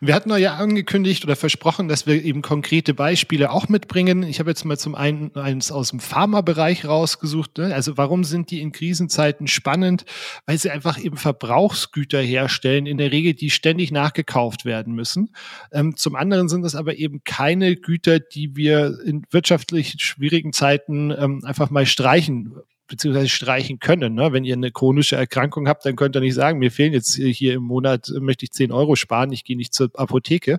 Wir 0.00 0.14
hatten 0.14 0.34
ja 0.36 0.54
angekündigt 0.54 1.24
oder 1.24 1.36
versprochen, 1.36 1.88
dass 1.88 2.06
wir 2.06 2.22
eben 2.22 2.42
konkrete 2.42 2.94
Beispiele 2.94 3.50
auch 3.50 3.68
mitbringen. 3.68 4.22
Ich 4.22 4.40
habe 4.40 4.50
jetzt 4.50 4.64
mal 4.64 4.78
zum 4.78 4.94
einen 4.94 5.34
eins 5.36 5.70
aus 5.70 5.90
dem 5.90 6.00
Pharmabereich 6.00 6.86
rausgesucht. 6.86 7.58
Ne? 7.58 7.74
Also 7.74 7.96
warum 7.98 8.24
sind 8.24 8.50
die 8.50 8.60
in 8.60 8.72
Krisenzeiten 8.72 9.46
spannend? 9.46 10.04
Weil 10.46 10.58
sie 10.58 10.70
einfach 10.70 10.98
eben 10.98 11.16
Verbrauchsgüter 11.16 12.20
herstellen, 12.20 12.86
in 12.86 12.98
der 12.98 13.12
Regel, 13.12 13.34
die 13.34 13.50
ständig 13.50 13.92
nachgekauft 13.92 14.64
werden 14.64 14.94
müssen. 14.94 15.30
Ähm, 15.70 15.96
zum 15.96 16.16
anderen 16.16 16.48
sind 16.48 16.64
es 16.64 16.74
aber 16.74 16.96
eben 16.96 17.22
keine 17.24 17.76
Güter, 17.76 18.18
die 18.18 18.56
wir 18.56 18.98
in 19.04 19.24
wirtschaftlich 19.30 19.96
schwierigen 19.98 20.52
Zeiten 20.52 21.10
ähm, 21.10 21.44
einfach 21.44 21.70
mal 21.70 21.81
mal 21.82 21.86
streichen 21.86 22.54
beziehungsweise 22.88 23.28
streichen 23.28 23.78
können. 23.78 24.14
Ne? 24.14 24.32
Wenn 24.32 24.44
ihr 24.44 24.54
eine 24.54 24.70
chronische 24.70 25.16
Erkrankung 25.16 25.66
habt, 25.66 25.86
dann 25.86 25.96
könnt 25.96 26.14
ihr 26.14 26.20
nicht 26.20 26.34
sagen, 26.34 26.58
mir 26.58 26.70
fehlen 26.70 26.92
jetzt 26.92 27.14
hier 27.14 27.54
im 27.54 27.62
Monat, 27.62 28.12
möchte 28.20 28.44
ich 28.44 28.52
10 28.52 28.70
Euro 28.70 28.96
sparen, 28.96 29.32
ich 29.32 29.44
gehe 29.44 29.56
nicht 29.56 29.72
zur 29.72 29.90
Apotheke. 29.94 30.58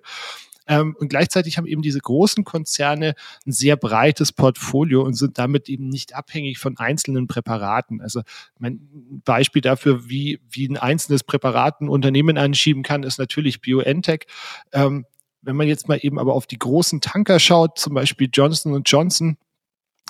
Ähm, 0.65 0.96
und 0.98 1.10
gleichzeitig 1.10 1.58
haben 1.58 1.68
eben 1.68 1.84
diese 1.84 2.00
großen 2.00 2.44
Konzerne 2.44 3.13
ein 3.46 3.51
sehr 3.51 3.75
breites 3.75 4.32
Portfolio 4.32 5.03
und 5.03 5.13
sind 5.13 5.38
damit 5.38 5.70
eben 5.70 5.89
nicht 5.89 6.15
abhängig 6.15 6.58
von 6.58 6.77
einzelnen 6.77 7.27
Präparaten. 7.27 8.01
Also 8.01 8.22
mein 8.58 8.80
Beispiel 9.25 9.62
dafür, 9.62 10.10
wie, 10.10 10.39
wie 10.50 10.68
ein 10.68 10.77
einzelnes 10.77 11.24
Präparat 11.24 11.82
ein 11.82 11.89
Unternehmen 11.89 12.38
anschieben 12.39 12.82
kann, 12.82 13.03
ist 13.03 13.20
natürlich 13.20 13.62
BioNTech. 13.62 14.25
Ähm, 14.72 15.06
wenn 15.44 15.58
man 15.58 15.68
jetzt 15.68 15.88
mal 15.88 16.00
eben 16.01 16.18
aber 16.18 16.34
auf 16.34 16.48
die 16.48 16.58
großen 16.58 17.01
Tanker 17.01 17.39
schaut, 17.39 17.77
zum 17.77 17.94
Beispiel 17.94 18.30
Johnson 18.32 18.82
Johnson, 18.86 19.38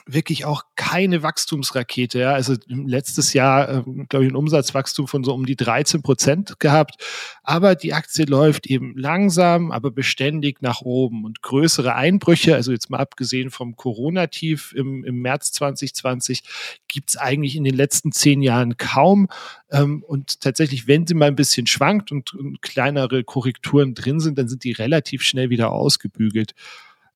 wirklich 0.06 0.46
auch 0.46 0.64
keine 0.76 1.24
Wachstumsrakete. 1.24 2.20
Ja. 2.20 2.34
Also 2.34 2.56
letztes 2.68 3.34
Jahr, 3.34 3.70
äh, 3.70 3.84
glaube 4.10 4.26
ich, 4.26 4.32
ein 4.32 4.36
Umsatzwachstum 4.36 5.08
von 5.08 5.24
so 5.24 5.34
um 5.34 5.46
die 5.46 5.56
13 5.56 6.02
Prozent 6.02 6.60
gehabt. 6.60 7.02
Aber 7.44 7.76
die 7.76 7.94
Aktie 7.94 8.26
läuft 8.26 8.68
eben 8.68 8.98
langsam, 8.98 9.72
aber 9.72 9.92
beständig 9.92 10.62
nach 10.62 10.82
oben. 10.82 11.26
Und 11.26 11.42
größere 11.42 11.96
Einbrüche, 11.96 12.56
also 12.56 12.72
jetzt 12.72 12.90
mal 12.90 13.00
abgesehen 13.00 13.50
vom 13.50 13.76
Corona-Tief 13.76 14.74
im, 14.76 15.04
im 15.04 15.22
März 15.22 15.52
2020, 15.54 16.44
gibt's 16.88 17.18
eigentlich 17.18 17.56
in 17.56 17.64
den 17.64 17.76
letzten 17.76 18.12
zehn 18.12 18.42
Jahren 18.42 18.78
kaum. 18.78 19.28
Ähm, 19.72 20.04
und 20.04 20.42
tatsächlich, 20.42 20.88
wenn 20.88 21.08
sie 21.08 21.14
mal 21.14 21.28
ein 21.28 21.36
bisschen 21.36 21.68
schwankt 21.68 22.12
und, 22.12 22.34
und 22.34 22.62
kleinere 22.62 23.24
Korrekturen 23.24 23.94
drin 23.96 24.20
sind, 24.20 24.38
dann 24.38 24.48
sind 24.48 24.64
die 24.64 24.74
relativ 24.74 25.24
schnell 25.24 25.50
wieder 25.50 25.72
ausgebügelt. 25.72 26.54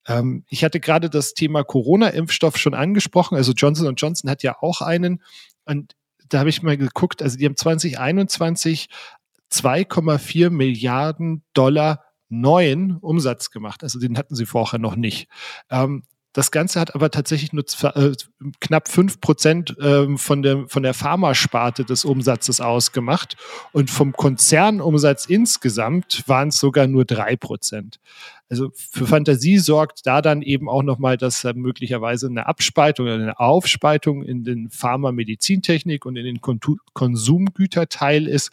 Ähm, 0.08 0.44
ich 0.50 0.64
hatte 0.64 0.80
gerade 0.80 1.10
das 1.10 1.34
Thema 1.34 1.64
Corona-Impfstoff 1.64 2.58
schon 2.58 2.74
angesprochen. 2.74 3.36
Also 3.36 3.52
Johnson 3.52 3.94
Johnson 3.96 4.30
hat 4.30 4.44
ja 4.44 4.56
auch 4.62 4.82
einen. 4.82 5.22
Und 5.66 5.96
da 6.30 6.40
habe 6.40 6.50
ich 6.50 6.64
mal 6.64 6.78
geguckt, 6.78 7.22
also 7.22 7.38
die 7.38 7.46
haben 7.46 7.56
2021 7.56 8.90
2,4 9.52 10.50
Milliarden 10.50 11.44
Dollar 11.54 12.04
neuen 12.30 12.98
Umsatz 12.98 13.52
gemacht. 13.52 13.84
Also 13.84 14.00
den 14.00 14.18
hatten 14.18 14.36
sie 14.36 14.46
vorher 14.46 14.80
noch 14.80 14.96
nicht. 14.96 15.30
Ähm, 15.70 16.04
Das 16.38 16.52
Ganze 16.52 16.80
hat 16.80 16.94
aber 16.94 17.10
tatsächlich 17.10 17.52
nur 17.52 17.66
äh, 17.96 18.12
knapp 18.60 18.90
fünf 18.90 19.20
Prozent 19.22 19.76
ähm, 19.82 20.20
von 20.20 20.44
der, 20.44 20.68
von 20.68 20.84
der 20.84 20.94
Pharmasparte 20.94 21.84
des 21.84 22.06
Umsatzes 22.06 22.62
ausgemacht. 22.62 23.36
Und 23.72 23.90
vom 23.90 24.14
Konzernumsatz 24.14 25.26
insgesamt 25.26 26.26
waren 26.28 26.50
es 26.50 26.60
sogar 26.60 26.86
nur 26.86 27.06
drei 27.06 27.36
Prozent. 27.36 28.00
Also 28.50 28.70
für 28.76 29.08
Fantasie 29.08 29.58
sorgt 29.58 30.06
da 30.06 30.22
dann 30.22 30.44
eben 30.44 30.70
auch 30.70 30.84
nochmal, 30.84 31.18
dass 31.18 31.42
da 31.42 31.54
möglicherweise 31.54 32.28
eine 32.28 32.46
Abspaltung 32.46 33.08
oder 33.08 33.16
eine 33.16 33.40
Aufspaltung 33.40 34.22
in 34.22 34.44
den 34.44 34.70
Pharma-Medizintechnik 34.70 36.06
und 36.06 36.18
in 36.18 36.26
den 36.26 36.40
Konsumgüterteil 36.94 38.28
ist 38.28 38.52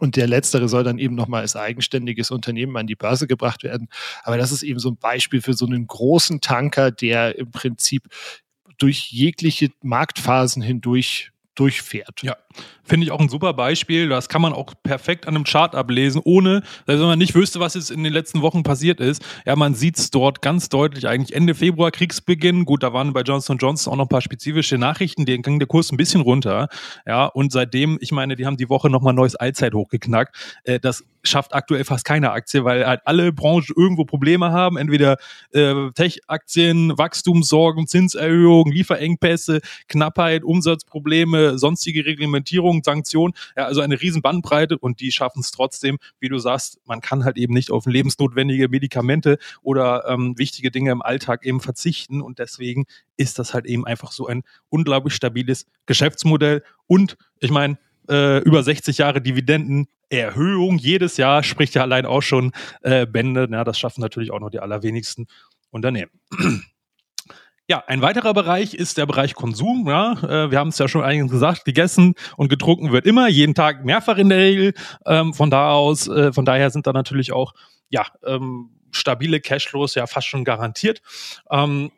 und 0.00 0.16
der 0.16 0.26
letztere 0.26 0.68
soll 0.68 0.84
dann 0.84 0.98
eben 0.98 1.14
nochmal 1.14 1.42
als 1.42 1.56
eigenständiges 1.56 2.30
Unternehmen 2.30 2.76
an 2.76 2.86
die 2.86 2.96
Börse 2.96 3.26
gebracht 3.26 3.62
werden. 3.62 3.88
Aber 4.22 4.38
das 4.38 4.52
ist 4.52 4.62
eben 4.62 4.78
so 4.78 4.90
ein 4.90 4.96
Beispiel 4.96 5.42
für 5.42 5.54
so 5.54 5.66
einen 5.66 5.86
großen 5.86 6.40
Tanker, 6.40 6.90
der 6.90 7.36
im 7.38 7.50
Prinzip 7.50 8.08
durch 8.78 9.10
jegliche 9.10 9.70
Marktphasen 9.82 10.62
hindurch 10.62 11.32
durchfährt. 11.58 12.22
Ja, 12.22 12.36
finde 12.84 13.04
ich 13.04 13.10
auch 13.10 13.20
ein 13.20 13.28
super 13.28 13.52
Beispiel. 13.54 14.08
Das 14.08 14.28
kann 14.28 14.40
man 14.40 14.52
auch 14.52 14.74
perfekt 14.82 15.26
an 15.26 15.34
einem 15.34 15.44
Chart 15.44 15.74
ablesen, 15.74 16.20
ohne, 16.24 16.62
dass 16.86 17.00
man 17.00 17.18
nicht 17.18 17.34
wüsste, 17.34 17.60
was 17.60 17.74
jetzt 17.74 17.90
in 17.90 18.04
den 18.04 18.12
letzten 18.12 18.42
Wochen 18.42 18.62
passiert 18.62 19.00
ist. 19.00 19.24
Ja, 19.46 19.56
man 19.56 19.74
sieht 19.74 19.98
es 19.98 20.10
dort 20.10 20.42
ganz 20.42 20.68
deutlich. 20.68 21.08
Eigentlich 21.08 21.36
Ende 21.36 21.54
Februar 21.54 21.90
Kriegsbeginn. 21.90 22.64
Gut, 22.64 22.82
da 22.82 22.92
waren 22.92 23.12
bei 23.12 23.22
Johnson 23.22 23.58
Johnson 23.58 23.92
auch 23.92 23.96
noch 23.96 24.04
ein 24.06 24.08
paar 24.08 24.22
spezifische 24.22 24.78
Nachrichten. 24.78 25.26
Denen 25.26 25.42
ging 25.42 25.58
der 25.58 25.68
Kurs 25.68 25.90
ein 25.92 25.96
bisschen 25.96 26.20
runter. 26.20 26.68
Ja, 27.06 27.26
und 27.26 27.52
seitdem, 27.52 27.98
ich 28.00 28.12
meine, 28.12 28.36
die 28.36 28.46
haben 28.46 28.56
die 28.56 28.68
Woche 28.68 28.90
nochmal 28.90 29.14
neues 29.14 29.36
Allzeit 29.36 29.74
hochgeknackt. 29.74 30.34
Äh, 30.64 30.80
das 30.80 31.04
schafft 31.22 31.54
aktuell 31.54 31.84
fast 31.84 32.04
keine 32.04 32.30
Aktie, 32.32 32.64
weil 32.64 32.86
halt 32.86 33.00
alle 33.04 33.32
Branchen 33.32 33.74
irgendwo 33.76 34.04
Probleme 34.04 34.52
haben. 34.52 34.76
Entweder 34.76 35.16
äh, 35.52 35.90
Tech-Aktien, 35.94 36.96
Wachstumssorgen, 36.96 37.86
Zinserhöhungen, 37.86 38.72
Lieferengpässe, 38.72 39.60
Knappheit, 39.88 40.44
Umsatzprobleme, 40.44 41.47
sonstige 41.56 42.04
Reglementierungen, 42.04 42.82
Sanktionen. 42.82 43.34
Ja, 43.56 43.66
also 43.66 43.80
eine 43.80 44.00
riesen 44.00 44.20
Bandbreite 44.20 44.76
und 44.76 45.00
die 45.00 45.12
schaffen 45.12 45.40
es 45.40 45.52
trotzdem, 45.52 45.98
wie 46.20 46.28
du 46.28 46.38
sagst, 46.38 46.80
man 46.84 47.00
kann 47.00 47.24
halt 47.24 47.38
eben 47.38 47.54
nicht 47.54 47.70
auf 47.70 47.86
lebensnotwendige 47.86 48.68
Medikamente 48.68 49.38
oder 49.62 50.04
ähm, 50.08 50.36
wichtige 50.36 50.70
Dinge 50.70 50.90
im 50.90 51.02
Alltag 51.02 51.46
eben 51.46 51.60
verzichten 51.60 52.20
und 52.20 52.38
deswegen 52.38 52.86
ist 53.16 53.38
das 53.38 53.54
halt 53.54 53.66
eben 53.66 53.86
einfach 53.86 54.12
so 54.12 54.26
ein 54.26 54.42
unglaublich 54.68 55.14
stabiles 55.14 55.66
Geschäftsmodell 55.86 56.62
und 56.86 57.16
ich 57.40 57.50
meine, 57.50 57.78
äh, 58.08 58.38
über 58.38 58.62
60 58.62 58.98
Jahre 58.98 59.20
Dividendenerhöhung 59.20 60.78
jedes 60.78 61.16
Jahr 61.16 61.42
spricht 61.42 61.74
ja 61.74 61.82
allein 61.82 62.06
auch 62.06 62.22
schon 62.22 62.52
äh, 62.82 63.06
Bände. 63.06 63.46
Na, 63.48 63.64
das 63.64 63.78
schaffen 63.78 64.00
natürlich 64.00 64.30
auch 64.30 64.40
noch 64.40 64.50
die 64.50 64.60
allerwenigsten 64.60 65.26
Unternehmen. 65.70 66.10
Ja, 67.70 67.84
ein 67.86 68.00
weiterer 68.00 68.32
Bereich 68.32 68.72
ist 68.72 68.96
der 68.96 69.04
Bereich 69.04 69.34
Konsum. 69.34 69.86
Ja, 69.88 70.12
äh, 70.22 70.50
wir 70.50 70.58
haben 70.58 70.68
es 70.68 70.78
ja 70.78 70.88
schon 70.88 71.02
einiges 71.02 71.30
gesagt, 71.30 71.66
gegessen 71.66 72.14
und 72.38 72.48
getrunken 72.48 72.92
wird 72.92 73.04
immer, 73.04 73.28
jeden 73.28 73.54
Tag 73.54 73.84
mehrfach 73.84 74.16
in 74.16 74.30
der 74.30 74.38
Regel. 74.38 74.72
Ähm, 75.04 75.34
von 75.34 75.50
da 75.50 75.72
aus, 75.72 76.08
äh, 76.08 76.32
von 76.32 76.46
daher 76.46 76.70
sind 76.70 76.86
da 76.86 76.94
natürlich 76.94 77.30
auch 77.30 77.52
ja 77.90 78.06
ähm, 78.24 78.70
stabile 78.90 79.40
Cashflows 79.40 79.96
ja 79.96 80.06
fast 80.06 80.28
schon 80.28 80.44
garantiert. 80.44 81.02
Ähm, 81.50 81.90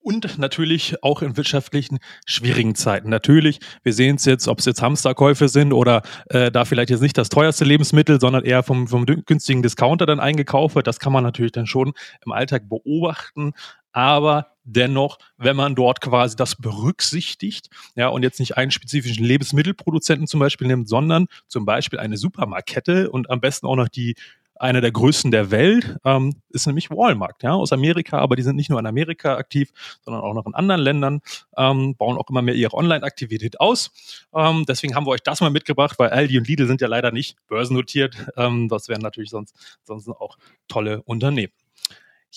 und 0.00 0.38
natürlich 0.38 1.02
auch 1.02 1.20
in 1.20 1.36
wirtschaftlichen 1.36 1.98
schwierigen 2.24 2.74
Zeiten. 2.74 3.10
Natürlich, 3.10 3.58
wir 3.82 3.92
sehen 3.92 4.16
es 4.16 4.24
jetzt, 4.24 4.48
ob 4.48 4.60
es 4.60 4.64
jetzt 4.64 4.80
Hamsterkäufe 4.80 5.48
sind 5.48 5.74
oder 5.74 6.02
äh, 6.30 6.50
da 6.50 6.64
vielleicht 6.64 6.88
jetzt 6.88 7.02
nicht 7.02 7.18
das 7.18 7.28
teuerste 7.28 7.66
Lebensmittel, 7.66 8.18
sondern 8.18 8.44
eher 8.44 8.62
vom, 8.62 8.88
vom 8.88 9.04
günstigen 9.04 9.62
Discounter 9.62 10.06
dann 10.06 10.18
eingekauft 10.18 10.76
wird. 10.76 10.86
Das 10.86 10.98
kann 10.98 11.12
man 11.12 11.24
natürlich 11.24 11.52
dann 11.52 11.66
schon 11.66 11.92
im 12.24 12.32
Alltag 12.32 12.70
beobachten. 12.70 13.52
Aber 13.92 14.52
dennoch, 14.64 15.18
wenn 15.36 15.56
man 15.56 15.74
dort 15.74 16.00
quasi 16.00 16.36
das 16.36 16.56
berücksichtigt, 16.56 17.70
ja, 17.94 18.08
und 18.08 18.22
jetzt 18.22 18.38
nicht 18.38 18.56
einen 18.56 18.70
spezifischen 18.70 19.24
Lebensmittelproduzenten 19.24 20.26
zum 20.26 20.40
Beispiel 20.40 20.66
nimmt, 20.66 20.88
sondern 20.88 21.26
zum 21.46 21.64
Beispiel 21.64 21.98
eine 21.98 22.16
Supermarktkette 22.16 23.10
und 23.10 23.30
am 23.30 23.40
besten 23.40 23.66
auch 23.66 23.76
noch 23.76 23.88
die 23.88 24.14
einer 24.60 24.80
der 24.80 24.92
größten 24.92 25.30
der 25.30 25.50
Welt, 25.50 25.96
ähm, 26.04 26.34
ist 26.50 26.66
nämlich 26.66 26.90
Walmart, 26.90 27.42
ja, 27.42 27.52
aus 27.52 27.72
Amerika, 27.72 28.18
aber 28.18 28.36
die 28.36 28.42
sind 28.42 28.56
nicht 28.56 28.70
nur 28.70 28.80
in 28.80 28.86
Amerika 28.86 29.36
aktiv, 29.36 29.70
sondern 30.02 30.22
auch 30.22 30.34
noch 30.34 30.46
in 30.46 30.54
anderen 30.54 30.80
Ländern, 30.80 31.20
ähm, 31.56 31.94
bauen 31.96 32.18
auch 32.18 32.28
immer 32.28 32.42
mehr 32.42 32.54
ihre 32.54 32.74
Online-Aktivität 32.74 33.60
aus. 33.60 33.90
Ähm, 34.34 34.64
deswegen 34.66 34.94
haben 34.94 35.06
wir 35.06 35.10
euch 35.10 35.22
das 35.22 35.40
mal 35.40 35.50
mitgebracht, 35.50 35.98
weil 35.98 36.10
Aldi 36.10 36.38
und 36.38 36.48
Lidl 36.48 36.66
sind 36.66 36.80
ja 36.80 36.88
leider 36.88 37.12
nicht 37.12 37.36
börsennotiert. 37.46 38.16
Ähm, 38.36 38.68
das 38.68 38.88
wären 38.88 39.00
natürlich 39.00 39.30
sonst, 39.30 39.78
sonst 39.84 40.08
auch 40.08 40.36
tolle 40.66 41.02
Unternehmen. 41.04 41.52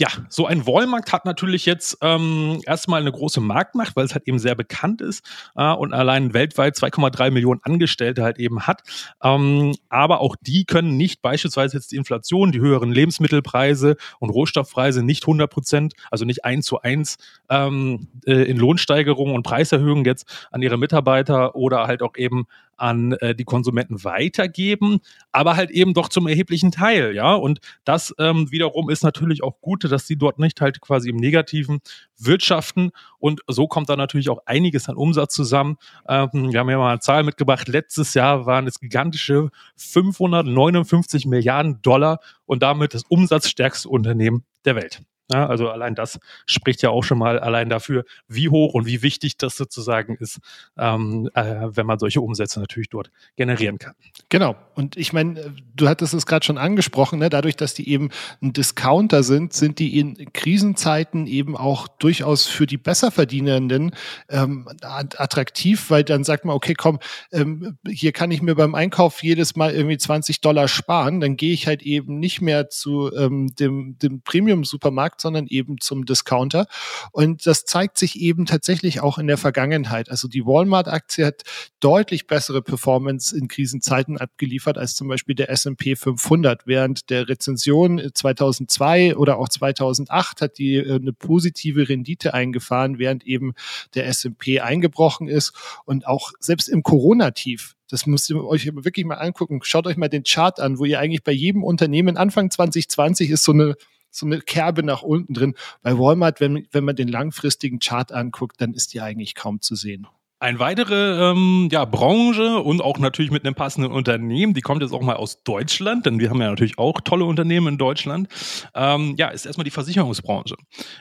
Ja, 0.01 0.07
so 0.29 0.47
ein 0.47 0.65
Walmart 0.65 1.13
hat 1.13 1.25
natürlich 1.25 1.67
jetzt 1.67 1.99
ähm, 2.01 2.59
erstmal 2.65 3.01
eine 3.01 3.11
große 3.11 3.39
Marktmacht, 3.39 3.95
weil 3.95 4.03
es 4.03 4.15
halt 4.15 4.27
eben 4.27 4.39
sehr 4.39 4.55
bekannt 4.55 4.99
ist 4.99 5.23
äh, 5.55 5.71
und 5.73 5.93
allein 5.93 6.33
weltweit 6.33 6.75
2,3 6.75 7.29
Millionen 7.29 7.59
Angestellte 7.61 8.23
halt 8.23 8.39
eben 8.39 8.65
hat. 8.65 8.81
Ähm, 9.21 9.75
aber 9.89 10.21
auch 10.21 10.35
die 10.41 10.65
können 10.65 10.97
nicht 10.97 11.21
beispielsweise 11.21 11.77
jetzt 11.77 11.91
die 11.91 11.97
Inflation, 11.97 12.51
die 12.51 12.59
höheren 12.59 12.91
Lebensmittelpreise 12.91 13.95
und 14.17 14.31
Rohstoffpreise 14.31 15.03
nicht 15.03 15.21
100 15.21 15.51
Prozent, 15.51 15.93
also 16.09 16.25
nicht 16.25 16.45
eins 16.45 16.65
zu 16.65 16.81
eins 16.81 17.17
ähm, 17.51 18.07
äh, 18.25 18.49
in 18.49 18.57
Lohnsteigerungen 18.57 19.35
und 19.35 19.43
Preiserhöhungen 19.43 20.03
jetzt 20.05 20.25
an 20.49 20.63
ihre 20.63 20.79
Mitarbeiter 20.79 21.53
oder 21.53 21.85
halt 21.85 22.01
auch 22.01 22.17
eben 22.17 22.47
an 22.81 23.13
äh, 23.13 23.35
die 23.35 23.43
Konsumenten 23.43 24.03
weitergeben, 24.03 24.99
aber 25.31 25.55
halt 25.55 25.69
eben 25.71 25.93
doch 25.93 26.09
zum 26.09 26.27
erheblichen 26.27 26.71
Teil, 26.71 27.13
ja. 27.15 27.33
Und 27.33 27.59
das 27.85 28.13
ähm, 28.17 28.51
wiederum 28.51 28.89
ist 28.89 29.03
natürlich 29.03 29.43
auch 29.43 29.61
gut, 29.61 29.83
dass 29.83 30.07
sie 30.07 30.17
dort 30.17 30.39
nicht 30.39 30.59
halt 30.61 30.81
quasi 30.81 31.09
im 31.09 31.17
Negativen 31.17 31.79
wirtschaften. 32.17 32.91
Und 33.19 33.41
so 33.47 33.67
kommt 33.67 33.89
da 33.89 33.95
natürlich 33.95 34.29
auch 34.29 34.39
einiges 34.45 34.89
an 34.89 34.95
Umsatz 34.95 35.33
zusammen. 35.33 35.77
Ähm, 36.07 36.51
wir 36.51 36.59
haben 36.59 36.69
ja 36.69 36.77
mal 36.77 36.91
eine 36.91 36.99
Zahl 36.99 37.23
mitgebracht. 37.23 37.67
Letztes 37.67 38.13
Jahr 38.15 38.45
waren 38.45 38.67
es 38.67 38.79
gigantische 38.79 39.49
559 39.77 41.25
Milliarden 41.27 41.81
Dollar 41.81 42.19
und 42.45 42.63
damit 42.63 42.93
das 42.93 43.03
umsatzstärkste 43.03 43.89
Unternehmen 43.89 44.43
der 44.65 44.75
Welt. 44.75 45.01
Ja, 45.31 45.47
also 45.47 45.69
allein 45.69 45.95
das 45.95 46.19
spricht 46.45 46.81
ja 46.81 46.89
auch 46.89 47.03
schon 47.03 47.17
mal 47.17 47.39
allein 47.39 47.69
dafür, 47.69 48.03
wie 48.27 48.49
hoch 48.49 48.73
und 48.73 48.85
wie 48.85 49.01
wichtig 49.01 49.37
das 49.37 49.55
sozusagen 49.55 50.15
ist, 50.15 50.39
ähm, 50.77 51.29
äh, 51.33 51.67
wenn 51.69 51.85
man 51.85 51.99
solche 51.99 52.21
Umsätze 52.21 52.59
natürlich 52.59 52.89
dort 52.89 53.11
generieren 53.35 53.77
kann. 53.77 53.93
Genau. 54.29 54.55
Und 54.75 54.97
ich 54.97 55.13
meine, 55.13 55.53
du 55.75 55.87
hattest 55.87 56.13
es 56.13 56.25
gerade 56.25 56.45
schon 56.45 56.57
angesprochen, 56.57 57.19
ne? 57.19 57.29
dadurch, 57.29 57.55
dass 57.55 57.73
die 57.73 57.89
eben 57.89 58.09
ein 58.41 58.51
Discounter 58.53 59.23
sind, 59.23 59.53
sind 59.53 59.79
die 59.79 59.99
in 59.99 60.33
Krisenzeiten 60.33 61.27
eben 61.27 61.55
auch 61.55 61.87
durchaus 61.87 62.47
für 62.47 62.65
die 62.65 62.77
Besserverdienenden 62.77 63.91
ähm, 64.29 64.67
attraktiv, 64.81 65.89
weil 65.89 66.03
dann 66.03 66.23
sagt 66.23 66.45
man, 66.45 66.55
okay, 66.55 66.73
komm, 66.73 66.99
ähm, 67.31 67.77
hier 67.87 68.11
kann 68.11 68.31
ich 68.31 68.41
mir 68.41 68.55
beim 68.55 68.75
Einkauf 68.75 69.23
jedes 69.23 69.55
Mal 69.55 69.73
irgendwie 69.73 69.97
20 69.97 70.41
Dollar 70.41 70.67
sparen, 70.67 71.19
dann 71.21 71.37
gehe 71.37 71.53
ich 71.53 71.67
halt 71.67 71.83
eben 71.83 72.19
nicht 72.19 72.41
mehr 72.41 72.69
zu 72.69 73.13
ähm, 73.15 73.53
dem, 73.55 73.97
dem 73.99 74.21
Premium-Supermarkt, 74.21 75.20
sondern 75.21 75.47
eben 75.47 75.79
zum 75.79 76.05
Discounter. 76.05 76.67
Und 77.11 77.45
das 77.45 77.65
zeigt 77.65 77.97
sich 77.97 78.19
eben 78.19 78.45
tatsächlich 78.45 79.01
auch 79.01 79.17
in 79.17 79.27
der 79.27 79.37
Vergangenheit. 79.37 80.09
Also 80.09 80.27
die 80.27 80.45
Walmart-Aktie 80.45 81.25
hat 81.25 81.43
deutlich 81.79 82.27
bessere 82.27 82.61
Performance 82.61 83.35
in 83.35 83.47
Krisenzeiten 83.47 84.17
abgeliefert 84.17 84.77
als 84.77 84.95
zum 84.95 85.07
Beispiel 85.07 85.35
der 85.35 85.49
S&P 85.49 85.95
500. 85.95 86.67
Während 86.67 87.09
der 87.09 87.29
Rezension 87.29 88.01
2002 88.13 89.15
oder 89.15 89.37
auch 89.37 89.49
2008 89.49 90.41
hat 90.41 90.57
die 90.57 90.75
äh, 90.75 90.95
eine 90.95 91.13
positive 91.13 91.87
Rendite 91.87 92.33
eingefahren, 92.33 92.99
während 92.99 93.25
eben 93.25 93.53
der 93.95 94.07
S&P 94.07 94.59
eingebrochen 94.59 95.27
ist 95.27 95.53
und 95.85 96.07
auch 96.07 96.31
selbst 96.39 96.67
im 96.67 96.83
Corona-Tief 96.83 97.75
das 97.91 98.05
müsst 98.05 98.29
ihr 98.29 98.43
euch 98.43 98.65
wirklich 98.73 99.05
mal 99.05 99.15
angucken. 99.15 99.59
Schaut 99.63 99.85
euch 99.85 99.97
mal 99.97 100.07
den 100.07 100.23
Chart 100.23 100.59
an, 100.59 100.79
wo 100.79 100.85
ihr 100.85 100.99
eigentlich 100.99 101.23
bei 101.23 101.33
jedem 101.33 101.63
Unternehmen 101.63 102.17
Anfang 102.17 102.49
2020 102.49 103.29
ist 103.29 103.43
so 103.43 103.51
eine 103.51 103.75
so 104.11 104.25
eine 104.25 104.41
Kerbe 104.41 104.83
nach 104.83 105.01
unten 105.01 105.33
drin. 105.33 105.55
Bei 105.81 105.97
Walmart, 105.97 106.39
wenn, 106.39 106.67
wenn 106.71 106.83
man 106.83 106.95
den 106.95 107.07
langfristigen 107.07 107.79
Chart 107.79 108.11
anguckt, 108.11 108.61
dann 108.61 108.73
ist 108.73 108.93
die 108.93 109.01
eigentlich 109.01 109.35
kaum 109.35 109.61
zu 109.61 109.75
sehen. 109.75 110.07
Eine 110.41 110.57
weitere 110.57 111.29
ähm, 111.29 111.69
ja, 111.71 111.85
Branche 111.85 112.57
und 112.61 112.81
auch 112.81 112.97
natürlich 112.97 113.29
mit 113.29 113.45
einem 113.45 113.53
passenden 113.53 113.91
Unternehmen, 113.91 114.55
die 114.55 114.61
kommt 114.61 114.81
jetzt 114.81 114.91
auch 114.91 115.03
mal 115.03 115.15
aus 115.15 115.43
Deutschland, 115.43 116.07
denn 116.07 116.17
wir 116.17 116.31
haben 116.31 116.41
ja 116.41 116.49
natürlich 116.49 116.79
auch 116.79 116.99
tolle 117.01 117.25
Unternehmen 117.25 117.67
in 117.67 117.77
Deutschland. 117.77 118.27
Ähm, 118.73 119.13
ja, 119.19 119.27
ist 119.27 119.45
erstmal 119.45 119.65
die 119.65 119.69
Versicherungsbranche. 119.69 120.55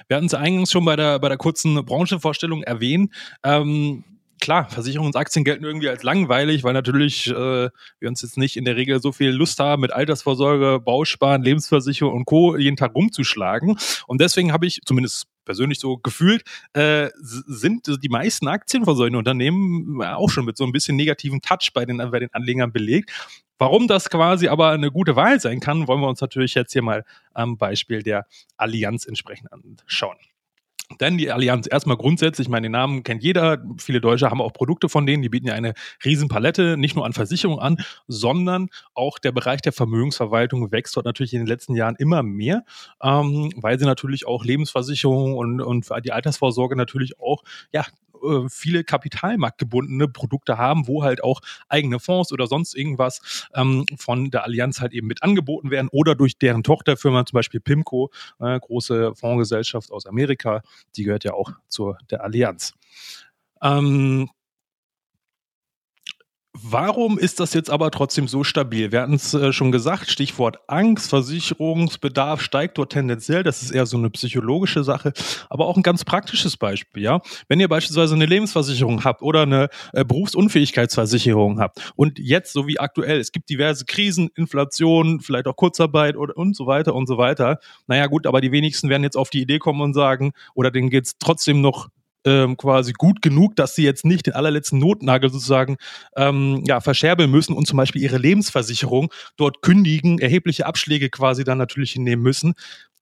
Wir 0.08 0.18
hatten 0.18 0.26
es 0.26 0.34
eingangs 0.34 0.70
schon 0.70 0.84
bei 0.84 0.94
der, 0.94 1.18
bei 1.20 1.30
der 1.30 1.38
kurzen 1.38 1.82
Branchenvorstellung 1.86 2.62
erwähnt. 2.64 3.14
Ähm, 3.42 4.04
klar, 4.40 4.68
Versicherungsaktien 4.68 5.44
gelten 5.44 5.64
irgendwie 5.64 5.88
als 5.88 6.02
langweilig, 6.02 6.64
weil 6.64 6.72
natürlich 6.72 7.28
äh, 7.28 7.32
wir 7.34 8.08
uns 8.08 8.22
jetzt 8.22 8.36
nicht 8.36 8.56
in 8.56 8.64
der 8.64 8.76
Regel 8.76 9.00
so 9.00 9.12
viel 9.12 9.30
Lust 9.30 9.58
haben, 9.58 9.82
mit 9.82 9.92
Altersvorsorge, 9.92 10.80
Bausparen, 10.80 11.42
Lebensversicherung 11.42 12.12
und 12.14 12.24
Co. 12.24 12.56
jeden 12.56 12.76
Tag 12.76 12.94
rumzuschlagen. 12.94 13.76
Und 14.06 14.20
deswegen 14.20 14.52
habe 14.52 14.66
ich 14.66 14.80
zumindest 14.84 15.26
persönlich 15.44 15.78
so 15.80 15.98
gefühlt, 15.98 16.42
äh, 16.74 17.08
sind 17.20 17.86
die 18.02 18.08
meisten 18.08 18.48
Aktien 18.48 18.84
von 18.84 18.96
solchen 18.96 19.16
Unternehmen 19.16 20.02
auch 20.02 20.30
schon 20.30 20.44
mit 20.44 20.56
so 20.56 20.64
ein 20.64 20.72
bisschen 20.72 20.96
negativen 20.96 21.40
Touch 21.40 21.70
bei 21.74 21.84
den, 21.84 21.98
bei 21.98 22.20
den 22.20 22.32
Anlegern 22.32 22.72
belegt 22.72 23.10
Warum 23.60 23.88
das 23.88 24.08
quasi 24.08 24.48
aber 24.48 24.70
eine 24.70 24.90
gute 24.90 25.16
Wahl 25.16 25.38
sein 25.38 25.60
kann, 25.60 25.86
wollen 25.86 26.00
wir 26.00 26.08
uns 26.08 26.22
natürlich 26.22 26.54
jetzt 26.54 26.72
hier 26.72 26.80
mal 26.80 27.04
am 27.34 27.58
Beispiel 27.58 28.02
der 28.02 28.26
Allianz 28.56 29.04
entsprechend 29.04 29.52
anschauen. 29.52 30.16
Denn 30.98 31.18
die 31.18 31.30
Allianz 31.30 31.68
erstmal 31.70 31.96
grundsätzlich, 31.96 32.46
ich 32.46 32.50
meine, 32.50 32.64
den 32.64 32.72
Namen 32.72 33.04
kennt 33.04 33.22
jeder. 33.22 33.62
Viele 33.78 34.00
Deutsche 34.00 34.30
haben 34.30 34.40
auch 34.40 34.52
Produkte 34.52 34.88
von 34.88 35.06
denen. 35.06 35.22
Die 35.22 35.28
bieten 35.28 35.46
ja 35.46 35.54
eine 35.54 35.74
Riesenpalette, 36.04 36.76
nicht 36.76 36.96
nur 36.96 37.06
an 37.06 37.12
Versicherungen 37.12 37.60
an, 37.60 37.76
sondern 38.08 38.68
auch 38.94 39.18
der 39.18 39.32
Bereich 39.32 39.60
der 39.60 39.72
Vermögensverwaltung 39.72 40.72
wächst 40.72 40.96
dort 40.96 41.06
natürlich 41.06 41.32
in 41.32 41.40
den 41.40 41.46
letzten 41.46 41.76
Jahren 41.76 41.94
immer 41.96 42.22
mehr, 42.22 42.64
ähm, 43.02 43.52
weil 43.56 43.78
sie 43.78 43.86
natürlich 43.86 44.26
auch 44.26 44.44
Lebensversicherungen 44.44 45.36
und, 45.36 45.60
und 45.60 45.86
die 46.04 46.12
Altersvorsorge 46.12 46.76
natürlich 46.76 47.20
auch 47.20 47.42
ja, 47.72 47.84
äh, 48.22 48.48
viele 48.48 48.84
kapitalmarktgebundene 48.84 50.08
Produkte 50.08 50.58
haben, 50.58 50.86
wo 50.86 51.02
halt 51.02 51.22
auch 51.22 51.40
eigene 51.68 52.00
Fonds 52.00 52.32
oder 52.32 52.46
sonst 52.46 52.74
irgendwas 52.74 53.48
ähm, 53.54 53.86
von 53.96 54.30
der 54.30 54.44
Allianz 54.44 54.80
halt 54.80 54.92
eben 54.92 55.06
mit 55.06 55.22
angeboten 55.22 55.70
werden 55.70 55.88
oder 55.92 56.14
durch 56.14 56.38
deren 56.38 56.62
Tochterfirma, 56.62 57.26
zum 57.26 57.36
Beispiel 57.36 57.60
PIMCO, 57.60 58.10
äh, 58.40 58.58
große 58.58 59.14
Fondsgesellschaft 59.14 59.90
aus 59.90 60.06
Amerika, 60.06 60.62
die 60.96 61.04
gehört 61.04 61.24
ja 61.24 61.34
auch 61.34 61.52
zur 61.68 61.98
der 62.10 62.24
Allianz. 62.24 62.74
Ähm, 63.62 64.30
Warum 66.52 67.16
ist 67.16 67.38
das 67.38 67.54
jetzt 67.54 67.70
aber 67.70 67.92
trotzdem 67.92 68.26
so 68.26 68.42
stabil? 68.42 68.90
Wir 68.90 69.02
hatten 69.02 69.14
es 69.14 69.32
äh, 69.34 69.52
schon 69.52 69.70
gesagt, 69.70 70.10
Stichwort 70.10 70.58
Angst, 70.66 71.08
Versicherungsbedarf 71.08 72.42
steigt 72.42 72.76
dort 72.76 72.90
tendenziell. 72.90 73.44
Das 73.44 73.62
ist 73.62 73.70
eher 73.70 73.86
so 73.86 73.96
eine 73.96 74.10
psychologische 74.10 74.82
Sache, 74.82 75.12
aber 75.48 75.66
auch 75.66 75.76
ein 75.76 75.84
ganz 75.84 76.04
praktisches 76.04 76.56
Beispiel. 76.56 77.04
Ja, 77.04 77.20
wenn 77.46 77.60
ihr 77.60 77.68
beispielsweise 77.68 78.16
eine 78.16 78.26
Lebensversicherung 78.26 79.04
habt 79.04 79.22
oder 79.22 79.42
eine 79.42 79.68
äh, 79.92 80.04
Berufsunfähigkeitsversicherung 80.04 81.60
habt 81.60 81.92
und 81.94 82.18
jetzt 82.18 82.52
so 82.52 82.66
wie 82.66 82.80
aktuell, 82.80 83.20
es 83.20 83.30
gibt 83.30 83.48
diverse 83.48 83.84
Krisen, 83.84 84.28
Inflation, 84.34 85.20
vielleicht 85.20 85.46
auch 85.46 85.56
Kurzarbeit 85.56 86.16
oder 86.16 86.36
und 86.36 86.56
so 86.56 86.66
weiter 86.66 86.96
und 86.96 87.06
so 87.06 87.16
weiter. 87.16 87.60
Naja 87.86 88.08
gut, 88.08 88.26
aber 88.26 88.40
die 88.40 88.50
wenigsten 88.50 88.88
werden 88.88 89.04
jetzt 89.04 89.16
auf 89.16 89.30
die 89.30 89.40
Idee 89.40 89.60
kommen 89.60 89.80
und 89.82 89.94
sagen, 89.94 90.32
oder 90.54 90.72
denen 90.72 90.90
geht's 90.90 91.16
trotzdem 91.18 91.60
noch 91.60 91.90
ähm, 92.24 92.56
quasi 92.56 92.92
gut 92.92 93.22
genug, 93.22 93.56
dass 93.56 93.74
sie 93.74 93.84
jetzt 93.84 94.04
nicht 94.04 94.26
den 94.26 94.34
allerletzten 94.34 94.78
Notnagel 94.78 95.30
sozusagen 95.30 95.76
ähm, 96.16 96.62
ja, 96.66 96.80
verscherbeln 96.80 97.30
müssen 97.30 97.54
und 97.54 97.66
zum 97.66 97.76
Beispiel 97.76 98.02
ihre 98.02 98.18
Lebensversicherung 98.18 99.12
dort 99.36 99.62
kündigen, 99.62 100.18
erhebliche 100.18 100.66
Abschläge 100.66 101.10
quasi 101.10 101.44
dann 101.44 101.58
natürlich 101.58 101.92
hinnehmen 101.92 102.22
müssen. 102.22 102.54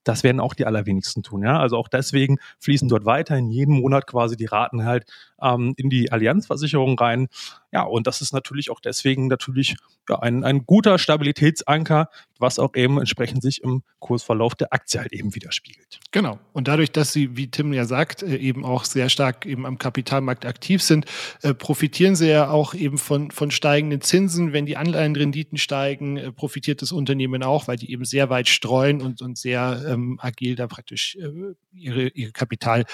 Das 0.04 0.22
werden 0.22 0.40
auch 0.40 0.54
die 0.54 0.64
allerwenigsten 0.64 1.22
tun. 1.22 1.42
Ja? 1.42 1.58
Also 1.58 1.76
auch 1.76 1.88
deswegen 1.88 2.38
fließen 2.60 2.88
dort 2.88 3.04
weiterhin 3.04 3.50
jeden 3.50 3.80
Monat 3.80 4.06
quasi 4.06 4.36
die 4.36 4.46
Raten 4.46 4.84
halt 4.84 5.04
ähm, 5.42 5.74
in 5.76 5.90
die 5.90 6.12
Allianzversicherung 6.12 6.98
rein. 6.98 7.28
Ja, 7.72 7.82
und 7.82 8.06
das 8.06 8.22
ist 8.22 8.32
natürlich 8.32 8.70
auch 8.70 8.80
deswegen 8.80 9.26
natürlich 9.26 9.76
ja, 10.08 10.18
ein, 10.20 10.42
ein 10.42 10.64
guter 10.64 10.98
Stabilitätsanker, 10.98 12.08
was 12.38 12.58
auch 12.58 12.74
eben 12.74 12.98
entsprechend 12.98 13.42
sich 13.42 13.62
im 13.62 13.82
Kursverlauf 13.98 14.54
der 14.54 14.72
Aktie 14.72 15.00
halt 15.00 15.12
eben 15.12 15.34
widerspiegelt. 15.34 16.00
Genau. 16.12 16.38
Und 16.54 16.68
dadurch, 16.68 16.92
dass 16.92 17.12
sie, 17.12 17.36
wie 17.36 17.50
Tim 17.50 17.74
ja 17.74 17.84
sagt, 17.84 18.22
äh, 18.22 18.36
eben 18.36 18.64
auch 18.64 18.84
sehr 18.84 19.10
stark 19.10 19.44
eben 19.44 19.66
am 19.66 19.76
Kapitalmarkt 19.76 20.46
aktiv 20.46 20.82
sind, 20.82 21.04
äh, 21.42 21.52
profitieren 21.52 22.16
sie 22.16 22.30
ja 22.30 22.48
auch 22.48 22.74
eben 22.74 22.96
von, 22.96 23.30
von 23.30 23.50
steigenden 23.50 24.00
Zinsen. 24.00 24.52
Wenn 24.52 24.64
die 24.64 24.78
Anleihenrenditen 24.78 25.58
steigen, 25.58 26.16
äh, 26.16 26.32
profitiert 26.32 26.80
das 26.80 26.92
Unternehmen 26.92 27.42
auch, 27.42 27.68
weil 27.68 27.76
die 27.76 27.92
eben 27.92 28.04
sehr 28.04 28.30
weit 28.30 28.48
streuen 28.48 29.02
und, 29.02 29.20
und 29.20 29.36
sehr 29.36 29.84
ähm, 29.86 30.18
agil 30.22 30.54
da 30.54 30.66
praktisch 30.66 31.16
äh, 31.16 31.54
ihre, 31.74 32.08
ihre 32.08 32.32
Kapital 32.32 32.84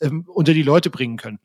ähm, 0.00 0.24
unter 0.26 0.54
die 0.54 0.62
Leute 0.62 0.88
bringen 0.88 1.16
können. 1.18 1.38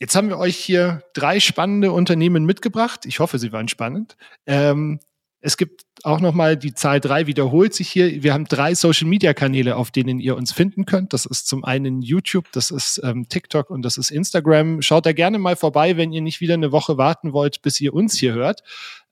Jetzt 0.00 0.14
haben 0.14 0.28
wir 0.28 0.38
euch 0.38 0.56
hier 0.56 1.02
drei 1.12 1.40
spannende 1.40 1.92
Unternehmen 1.92 2.44
mitgebracht. 2.44 3.04
Ich 3.04 3.18
hoffe, 3.18 3.38
sie 3.38 3.52
waren 3.52 3.68
spannend. 3.68 4.16
Ähm, 4.46 5.00
es 5.40 5.56
gibt 5.56 5.82
auch 6.02 6.20
nochmal, 6.20 6.56
die 6.56 6.74
Zahl 6.74 7.00
drei 7.00 7.26
wiederholt 7.26 7.74
sich 7.74 7.88
hier. 7.88 8.22
Wir 8.22 8.32
haben 8.32 8.44
drei 8.44 8.74
Social-Media-Kanäle, 8.74 9.76
auf 9.76 9.90
denen 9.90 10.18
ihr 10.20 10.36
uns 10.36 10.52
finden 10.52 10.84
könnt. 10.84 11.12
Das 11.12 11.26
ist 11.26 11.46
zum 11.46 11.64
einen 11.64 12.02
YouTube, 12.02 12.46
das 12.52 12.70
ist 12.70 13.00
ähm, 13.04 13.28
TikTok 13.28 13.70
und 13.70 13.82
das 13.82 13.98
ist 13.98 14.10
Instagram. 14.10 14.82
Schaut 14.82 15.06
da 15.06 15.12
gerne 15.12 15.38
mal 15.38 15.56
vorbei, 15.56 15.96
wenn 15.96 16.12
ihr 16.12 16.22
nicht 16.22 16.40
wieder 16.40 16.54
eine 16.54 16.72
Woche 16.72 16.98
warten 16.98 17.32
wollt, 17.32 17.62
bis 17.62 17.80
ihr 17.80 17.94
uns 17.94 18.16
hier 18.18 18.34
hört. 18.34 18.62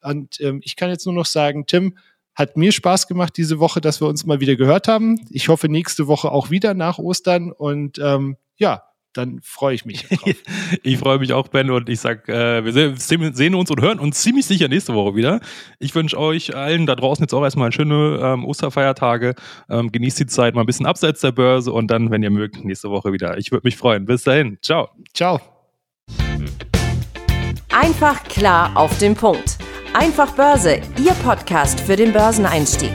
Und 0.02 0.40
ähm, 0.40 0.60
ich 0.62 0.76
kann 0.76 0.90
jetzt 0.90 1.06
nur 1.06 1.14
noch 1.14 1.26
sagen, 1.26 1.66
Tim, 1.66 1.96
hat 2.34 2.56
mir 2.56 2.70
Spaß 2.70 3.08
gemacht 3.08 3.36
diese 3.36 3.58
Woche, 3.60 3.80
dass 3.80 4.00
wir 4.00 4.08
uns 4.08 4.26
mal 4.26 4.40
wieder 4.40 4.56
gehört 4.56 4.88
haben. 4.88 5.18
Ich 5.30 5.48
hoffe 5.48 5.68
nächste 5.68 6.06
Woche 6.06 6.30
auch 6.30 6.50
wieder 6.50 6.74
nach 6.74 6.98
Ostern. 6.98 7.50
Und 7.50 7.98
ähm, 7.98 8.36
ja, 8.56 8.82
dann 9.16 9.40
freue 9.42 9.74
ich 9.74 9.84
mich. 9.84 10.06
ich 10.82 10.98
freue 10.98 11.18
mich 11.18 11.32
auch, 11.32 11.48
Ben, 11.48 11.70
und 11.70 11.88
ich 11.88 12.00
sag, 12.00 12.28
äh, 12.28 12.64
wir 12.64 12.96
sehen 12.96 13.54
uns 13.54 13.70
und 13.70 13.80
hören 13.80 13.98
uns 13.98 14.22
ziemlich 14.22 14.46
sicher 14.46 14.68
nächste 14.68 14.94
Woche 14.94 15.14
wieder. 15.14 15.40
Ich 15.78 15.94
wünsche 15.94 16.18
euch 16.18 16.54
allen 16.54 16.86
da 16.86 16.94
draußen 16.94 17.22
jetzt 17.22 17.32
auch 17.32 17.42
erstmal 17.42 17.72
schöne 17.72 18.20
ähm, 18.22 18.44
Osterfeiertage. 18.44 19.34
Ähm, 19.68 19.92
genießt 19.92 20.20
die 20.20 20.26
Zeit 20.26 20.54
mal 20.54 20.62
ein 20.62 20.66
bisschen 20.66 20.86
abseits 20.86 21.20
der 21.20 21.32
Börse 21.32 21.72
und 21.72 21.88
dann, 21.90 22.10
wenn 22.10 22.22
ihr 22.22 22.30
mögt, 22.30 22.64
nächste 22.64 22.90
Woche 22.90 23.12
wieder. 23.12 23.38
Ich 23.38 23.52
würde 23.52 23.66
mich 23.66 23.76
freuen. 23.76 24.06
Bis 24.06 24.24
dahin. 24.24 24.58
Ciao. 24.62 24.88
Ciao. 25.14 25.40
Einfach 27.70 28.24
klar 28.24 28.72
auf 28.74 28.98
den 28.98 29.14
Punkt. 29.14 29.58
Einfach 29.92 30.32
Börse, 30.32 30.80
Ihr 31.02 31.12
Podcast 31.24 31.80
für 31.80 31.96
den 31.96 32.12
Börseneinstieg. 32.12 32.92